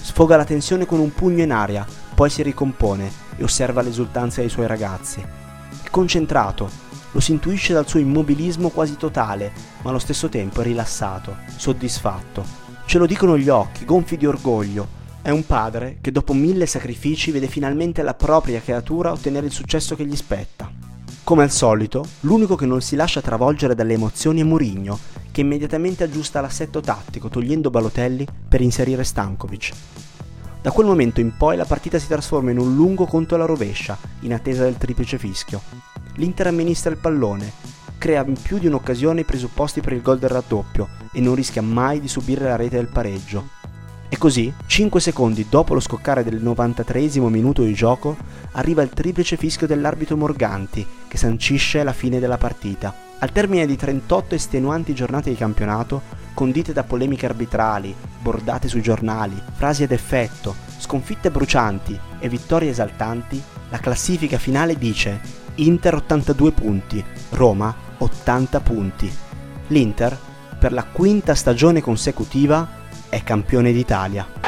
Sfoga 0.00 0.36
la 0.36 0.44
tensione 0.44 0.86
con 0.86 1.00
un 1.00 1.12
pugno 1.12 1.42
in 1.42 1.50
aria, 1.50 1.84
poi 2.14 2.30
si 2.30 2.44
ricompone 2.44 3.10
e 3.36 3.42
osserva 3.42 3.82
l'esultanza 3.82 4.40
dei 4.40 4.48
suoi 4.48 4.68
ragazzi. 4.68 5.20
È 5.20 5.90
concentrato, 5.90 6.70
lo 7.10 7.18
si 7.18 7.32
intuisce 7.32 7.72
dal 7.72 7.88
suo 7.88 7.98
immobilismo 7.98 8.68
quasi 8.68 8.96
totale, 8.96 9.50
ma 9.82 9.90
allo 9.90 9.98
stesso 9.98 10.28
tempo 10.28 10.60
è 10.60 10.64
rilassato, 10.64 11.38
soddisfatto. 11.56 12.44
Ce 12.86 12.98
lo 12.98 13.06
dicono 13.06 13.36
gli 13.36 13.48
occhi, 13.48 13.84
gonfi 13.84 14.16
di 14.16 14.26
orgoglio. 14.26 14.98
È 15.20 15.30
un 15.30 15.44
padre 15.44 15.98
che 16.00 16.12
dopo 16.12 16.32
mille 16.32 16.66
sacrifici 16.66 17.32
vede 17.32 17.48
finalmente 17.48 18.02
la 18.02 18.14
propria 18.14 18.60
creatura 18.60 19.10
ottenere 19.10 19.46
il 19.46 19.52
successo 19.52 19.96
che 19.96 20.06
gli 20.06 20.16
spetta. 20.16 20.70
Come 21.24 21.42
al 21.42 21.50
solito, 21.50 22.06
l'unico 22.20 22.54
che 22.54 22.66
non 22.66 22.80
si 22.80 22.94
lascia 22.94 23.20
travolgere 23.20 23.74
dalle 23.74 23.94
emozioni 23.94 24.40
è 24.40 24.44
Murigno, 24.44 24.98
che 25.30 25.40
immediatamente 25.40 26.04
aggiusta 26.04 26.40
l'assetto 26.40 26.80
tattico 26.80 27.28
togliendo 27.28 27.70
Balotelli 27.70 28.26
per 28.48 28.60
inserire 28.60 29.04
Stankovic. 29.04 29.72
Da 30.62 30.70
quel 30.72 30.86
momento 30.86 31.20
in 31.20 31.36
poi 31.36 31.56
la 31.56 31.64
partita 31.64 31.98
si 31.98 32.06
trasforma 32.06 32.50
in 32.50 32.58
un 32.58 32.74
lungo 32.74 33.06
conto 33.06 33.34
alla 33.34 33.46
rovescia, 33.46 33.96
in 34.20 34.34
attesa 34.34 34.64
del 34.64 34.76
triplice 34.76 35.16
fischio. 35.16 35.62
L'Inter 36.16 36.48
amministra 36.48 36.90
il 36.90 36.98
pallone, 36.98 37.50
crea 37.96 38.24
in 38.26 38.36
più 38.40 38.58
di 38.58 38.66
un'occasione 38.66 39.20
i 39.20 39.24
presupposti 39.24 39.80
per 39.80 39.94
il 39.94 40.02
gol 40.02 40.18
del 40.18 40.28
raddoppio 40.30 40.88
e 41.12 41.20
non 41.20 41.34
rischia 41.34 41.62
mai 41.62 42.00
di 42.00 42.08
subire 42.08 42.44
la 42.44 42.56
rete 42.56 42.76
del 42.76 42.88
pareggio. 42.88 43.48
E 44.08 44.18
così, 44.18 44.52
5 44.66 45.00
secondi 45.00 45.46
dopo 45.48 45.72
lo 45.72 45.80
scoccare 45.80 46.24
del 46.24 46.42
93 46.42 47.08
minuto 47.30 47.62
di 47.62 47.72
gioco, 47.72 48.16
arriva 48.52 48.82
il 48.82 48.90
triplice 48.90 49.36
fischio 49.36 49.66
dell'arbitro 49.66 50.16
Morganti, 50.16 50.84
che 51.06 51.16
sancisce 51.16 51.82
la 51.84 51.92
fine 51.92 52.18
della 52.18 52.36
partita. 52.36 53.09
Al 53.22 53.32
termine 53.32 53.66
di 53.66 53.76
38 53.76 54.34
estenuanti 54.34 54.94
giornate 54.94 55.28
di 55.28 55.36
campionato, 55.36 56.00
condite 56.32 56.72
da 56.72 56.84
polemiche 56.84 57.26
arbitrali, 57.26 57.94
bordate 58.22 58.66
sui 58.66 58.80
giornali, 58.80 59.38
frasi 59.56 59.82
ad 59.82 59.90
effetto, 59.90 60.54
sconfitte 60.78 61.30
brucianti 61.30 61.98
e 62.18 62.28
vittorie 62.30 62.70
esaltanti, 62.70 63.40
la 63.68 63.76
classifica 63.76 64.38
finale 64.38 64.78
dice 64.78 65.20
Inter 65.56 65.96
82 65.96 66.52
punti, 66.52 67.04
Roma 67.30 67.74
80 67.98 68.60
punti. 68.60 69.12
L'Inter, 69.66 70.18
per 70.58 70.72
la 70.72 70.84
quinta 70.84 71.34
stagione 71.34 71.82
consecutiva, 71.82 72.66
è 73.10 73.22
campione 73.22 73.70
d'Italia. 73.72 74.39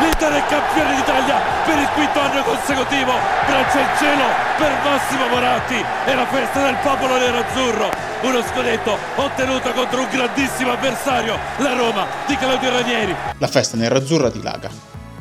L'Inter 0.00 0.32
è 0.32 0.46
campione 0.46 0.94
d'Italia 0.94 1.40
per 1.64 1.76
il 1.76 1.88
quinto 1.88 2.20
anno 2.20 2.42
consecutivo! 2.42 3.12
Grazie 3.46 3.80
al 3.80 3.98
cielo 3.98 4.24
per 4.56 4.70
Massimo 4.84 5.26
Moratti 5.26 5.74
e 6.06 6.14
la 6.14 6.26
festa 6.26 6.62
del 6.62 6.76
popolo 6.82 7.18
nero-azzurro! 7.18 7.90
Uno 8.22 8.42
scudetto 8.42 8.96
ottenuto 9.16 9.72
contro 9.72 10.02
un 10.02 10.08
grandissimo 10.08 10.70
avversario, 10.70 11.36
la 11.58 11.74
Roma 11.74 12.06
di 12.26 12.36
Claudio 12.36 12.70
Ranieri! 12.70 13.14
La 13.38 13.48
festa 13.48 13.76
nerazzurra 13.76 14.30
dilaga. 14.30 14.70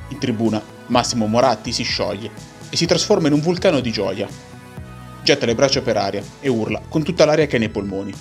In 0.09 0.19
tribuna 0.19 0.61
Massimo 0.87 1.25
Moratti 1.25 1.71
si 1.71 1.83
scioglie 1.83 2.29
e 2.69 2.77
si 2.77 2.85
trasforma 2.85 3.27
in 3.27 3.33
un 3.33 3.41
vulcano 3.41 3.79
di 3.79 3.91
gioia. 3.91 4.27
Getta 5.23 5.47
le 5.47 5.55
braccia 5.55 5.81
per 5.81 5.97
aria 5.97 6.21
e 6.39 6.49
urla 6.49 6.81
con 6.87 7.01
tutta 7.01 7.25
l'aria 7.25 7.47
che 7.47 7.55
ha 7.55 7.59
nei 7.59 7.69
polmoni. 7.69 8.13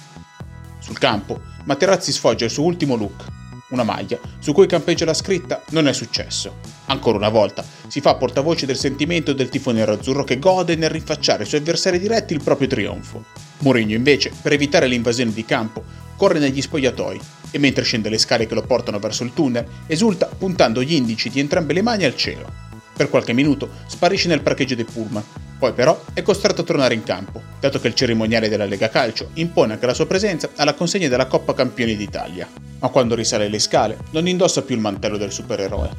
Sul 0.79 0.99
campo, 0.99 1.39
Materazzi 1.65 2.13
sfoggia 2.13 2.47
il 2.47 2.51
suo 2.51 2.65
ultimo 2.65 2.95
look, 2.95 3.25
una 3.69 3.83
maglia 3.83 4.19
su 4.39 4.53
cui 4.53 4.67
campeggia 4.67 5.05
la 5.05 5.15
scritta 5.15 5.63
Non 5.71 5.89
è 5.89 5.93
successo. 5.93 6.59
Ancora 6.87 7.17
una 7.17 7.29
volta 7.29 7.65
si 7.89 8.01
fa 8.01 8.15
portavoce 8.15 8.67
del 8.67 8.77
sentimento 8.77 9.33
del 9.33 9.49
tifo 9.49 9.73
nerazzurro 9.73 10.25
che 10.25 10.39
gode 10.39 10.77
nel 10.77 10.91
rinfacciare 10.91 11.43
ai 11.43 11.49
suoi 11.49 11.61
avversari 11.61 11.99
diretti 11.99 12.33
il 12.33 12.43
proprio 12.43 12.69
trionfo. 12.69 13.25
Mourinho 13.59 13.95
invece, 13.95 14.33
per 14.41 14.53
evitare 14.53 14.87
l'invasione 14.87 15.33
di 15.33 15.45
campo, 15.45 15.83
corre 16.17 16.39
negli 16.39 16.63
spogliatoi 16.63 17.21
e 17.51 17.59
mentre 17.59 17.85
scende 17.85 18.09
le 18.09 18.19
scale 18.19 18.47
che 18.47 18.55
lo 18.55 18.63
portano 18.63 18.99
verso 18.99 19.25
il 19.25 19.33
tunnel, 19.33 19.67
esulta 19.87 20.27
puntando 20.27 20.83
gli 20.83 20.95
indici 20.95 21.31
di 21.31 21.41
entrambe 21.41 21.73
le 21.73 21.83
mani 21.83 22.05
al 22.05 22.17
cielo. 22.17 22.65
Per 22.95 23.11
qualche 23.11 23.33
minuto 23.33 23.69
sparisce 23.87 24.29
nel 24.29 24.43
parcheggio 24.43 24.75
dei 24.75 24.85
pullman, 24.85 25.23
poi 25.59 25.73
però 25.73 26.03
è 26.13 26.23
costretto 26.23 26.61
a 26.61 26.65
tornare 26.65 26.95
in 26.95 27.03
campo, 27.03 27.41
dato 27.61 27.81
che 27.81 27.89
il 27.89 27.95
cerimoniale 27.95 28.49
della 28.49 28.67
Lega 28.67 28.89
Calcio 28.89 29.31
impone 29.35 29.73
anche 29.73 29.87
la 29.87 29.95
sua 29.95 30.07
presenza 30.07 30.51
alla 30.57 30.75
consegna 30.75 31.09
della 31.09 31.27
Coppa 31.27 31.55
Campioni 31.55 31.97
d'Italia. 31.97 32.49
Ma 32.79 32.89
quando 32.89 33.15
risale 33.15 33.49
le 33.49 33.59
scale 33.59 33.99
non 34.11 34.29
indossa 34.29 34.63
più 34.63 34.75
il 34.75 34.81
mantello 34.81 35.17
del 35.17 35.33
supereroe. 35.33 35.91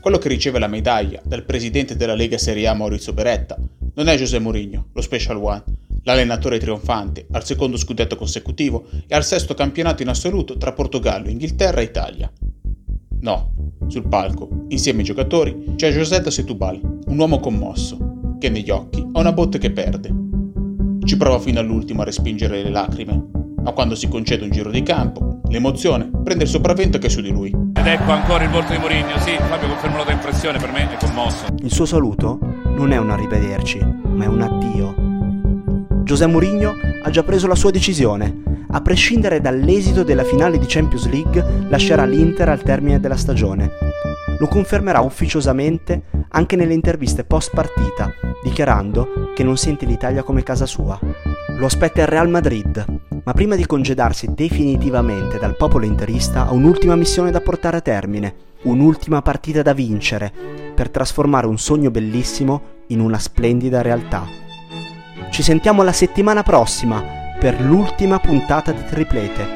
Quello 0.00 0.18
che 0.18 0.28
riceve 0.28 0.58
la 0.58 0.68
medaglia 0.68 1.20
dal 1.22 1.44
presidente 1.44 1.96
della 1.96 2.14
Lega 2.14 2.38
Serie 2.38 2.66
A 2.66 2.74
Maurizio 2.74 3.12
Beretta 3.12 3.56
non 3.94 4.08
è 4.08 4.16
José 4.16 4.38
Mourinho, 4.38 4.88
lo 4.92 5.00
Special 5.02 5.36
One, 5.36 5.62
l'allenatore 6.04 6.58
trionfante 6.58 7.26
al 7.30 7.44
secondo 7.44 7.76
scudetto 7.76 8.16
consecutivo 8.16 8.88
e 9.06 9.14
al 9.14 9.24
sesto 9.24 9.54
campionato 9.54 10.02
in 10.02 10.08
assoluto 10.08 10.56
tra 10.56 10.72
Portogallo, 10.72 11.28
Inghilterra 11.28 11.80
e 11.80 11.84
Italia. 11.84 12.32
No, 13.20 13.52
sul 13.86 14.08
palco, 14.08 14.64
insieme 14.68 15.00
ai 15.00 15.04
giocatori, 15.04 15.74
c'è 15.76 15.92
José 15.92 16.20
da 16.20 16.30
Setúbal, 16.30 16.80
un 17.06 17.18
uomo 17.18 17.38
commosso, 17.38 18.01
che 18.42 18.50
negli 18.50 18.70
occhi 18.70 19.08
ha 19.12 19.20
una 19.20 19.30
botte 19.30 19.58
che 19.58 19.70
perde. 19.70 20.12
Ci 21.04 21.16
prova 21.16 21.38
fino 21.38 21.60
all'ultimo 21.60 22.02
a 22.02 22.04
respingere 22.04 22.64
le 22.64 22.70
lacrime, 22.70 23.28
ma 23.62 23.70
quando 23.70 23.94
si 23.94 24.08
concede 24.08 24.42
un 24.42 24.50
giro 24.50 24.68
di 24.68 24.82
campo, 24.82 25.42
l'emozione 25.46 26.10
prende 26.24 26.42
il 26.42 26.50
sopravvento 26.50 26.98
che 26.98 27.06
è 27.06 27.08
su 27.08 27.20
di 27.20 27.30
lui. 27.30 27.50
Ed 27.50 27.86
ecco 27.86 28.10
ancora 28.10 28.42
il 28.42 28.50
volto 28.50 28.72
di 28.72 28.78
Mourinho, 28.78 29.16
sì, 29.18 29.36
Fabio 29.36 29.68
conferma 29.68 29.98
la 29.98 30.02
tua 30.02 30.12
impressione, 30.14 30.58
per 30.58 30.72
me 30.72 30.90
è 30.90 30.96
commosso. 30.98 31.44
Il 31.60 31.72
suo 31.72 31.84
saluto 31.84 32.40
non 32.64 32.90
è 32.90 32.96
un 32.96 33.10
arrivederci, 33.10 33.78
ma 33.78 34.24
è 34.24 34.26
un 34.26 34.40
addio. 34.40 34.94
José 36.02 36.26
Mourinho 36.26 36.74
ha 37.00 37.10
già 37.10 37.22
preso 37.22 37.46
la 37.46 37.54
sua 37.54 37.70
decisione. 37.70 38.42
A 38.72 38.80
prescindere 38.80 39.40
dall'esito 39.40 40.02
della 40.02 40.24
finale 40.24 40.58
di 40.58 40.66
Champions 40.66 41.08
League, 41.08 41.68
lascerà 41.68 42.04
l'Inter 42.04 42.48
al 42.48 42.62
termine 42.62 42.98
della 42.98 43.16
stagione. 43.16 43.70
Lo 44.40 44.48
confermerà 44.48 45.00
ufficiosamente 45.00 46.21
anche 46.32 46.56
nelle 46.56 46.74
interviste 46.74 47.24
post 47.24 47.52
partita, 47.54 48.12
dichiarando 48.42 49.30
che 49.34 49.42
non 49.42 49.56
sente 49.56 49.86
l'Italia 49.86 50.22
come 50.22 50.42
casa 50.42 50.66
sua. 50.66 50.98
Lo 51.58 51.66
aspetta 51.66 52.00
il 52.00 52.08
Real 52.08 52.28
Madrid, 52.28 52.84
ma 53.24 53.32
prima 53.32 53.54
di 53.54 53.66
congedarsi 53.66 54.32
definitivamente 54.34 55.38
dal 55.38 55.56
popolo 55.56 55.84
interista 55.84 56.46
ha 56.46 56.52
un'ultima 56.52 56.96
missione 56.96 57.30
da 57.30 57.40
portare 57.40 57.76
a 57.78 57.80
termine, 57.80 58.34
un'ultima 58.62 59.22
partita 59.22 59.62
da 59.62 59.72
vincere, 59.72 60.32
per 60.74 60.90
trasformare 60.90 61.46
un 61.46 61.58
sogno 61.58 61.90
bellissimo 61.90 62.62
in 62.88 63.00
una 63.00 63.18
splendida 63.18 63.82
realtà. 63.82 64.26
Ci 65.30 65.42
sentiamo 65.42 65.82
la 65.82 65.92
settimana 65.92 66.42
prossima 66.42 67.02
per 67.38 67.60
l'ultima 67.60 68.18
puntata 68.18 68.72
di 68.72 68.84
Triplete. 68.84 69.46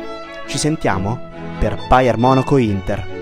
Ci 0.46 0.58
sentiamo 0.58 1.18
per 1.58 1.78
Bayern 1.88 2.20
Monaco 2.20 2.56
Inter. 2.56 3.15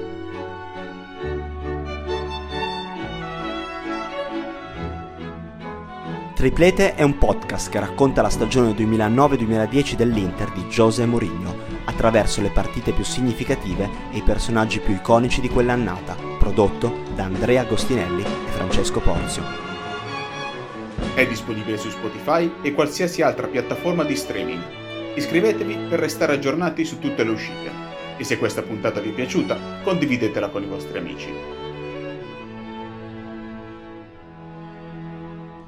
Triplete 6.45 6.95
è 6.95 7.01
un 7.01 7.17
podcast 7.17 7.71
che 7.71 7.81
racconta 7.81 8.21
la 8.21 8.29
stagione 8.29 8.73
2009-2010 8.73 9.95
dell'Inter 9.95 10.53
di 10.53 10.65
José 10.65 11.07
Mourinho 11.07 11.57
attraverso 11.87 12.43
le 12.43 12.51
partite 12.51 12.93
più 12.93 13.03
significative 13.03 13.89
e 14.13 14.19
i 14.19 14.23
personaggi 14.23 14.81
più 14.81 14.93
iconici 14.93 15.41
di 15.41 15.49
quell'annata, 15.49 16.15
prodotto 16.39 16.99
da 17.15 17.25
Andrea 17.25 17.63
Agostinelli 17.63 18.21
e 18.21 18.51
Francesco 18.51 19.01
Porzio. 19.01 19.43
È 21.15 21.27
disponibile 21.27 21.79
su 21.79 21.89
Spotify 21.89 22.57
e 22.61 22.75
qualsiasi 22.75 23.23
altra 23.23 23.47
piattaforma 23.47 24.05
di 24.05 24.15
streaming. 24.15 24.63
Iscrivetevi 25.15 25.87
per 25.89 25.99
restare 25.99 26.35
aggiornati 26.35 26.85
su 26.85 26.99
tutte 26.99 27.25
le 27.25 27.31
uscite. 27.31 27.71
E 28.19 28.25
se 28.25 28.37
questa 28.37 28.61
puntata 28.61 29.01
vi 29.01 29.09
è 29.09 29.15
piaciuta, 29.15 29.81
condividetela 29.83 30.51
con 30.51 30.63
i 30.63 30.67
vostri 30.67 30.99
amici. 30.99 31.64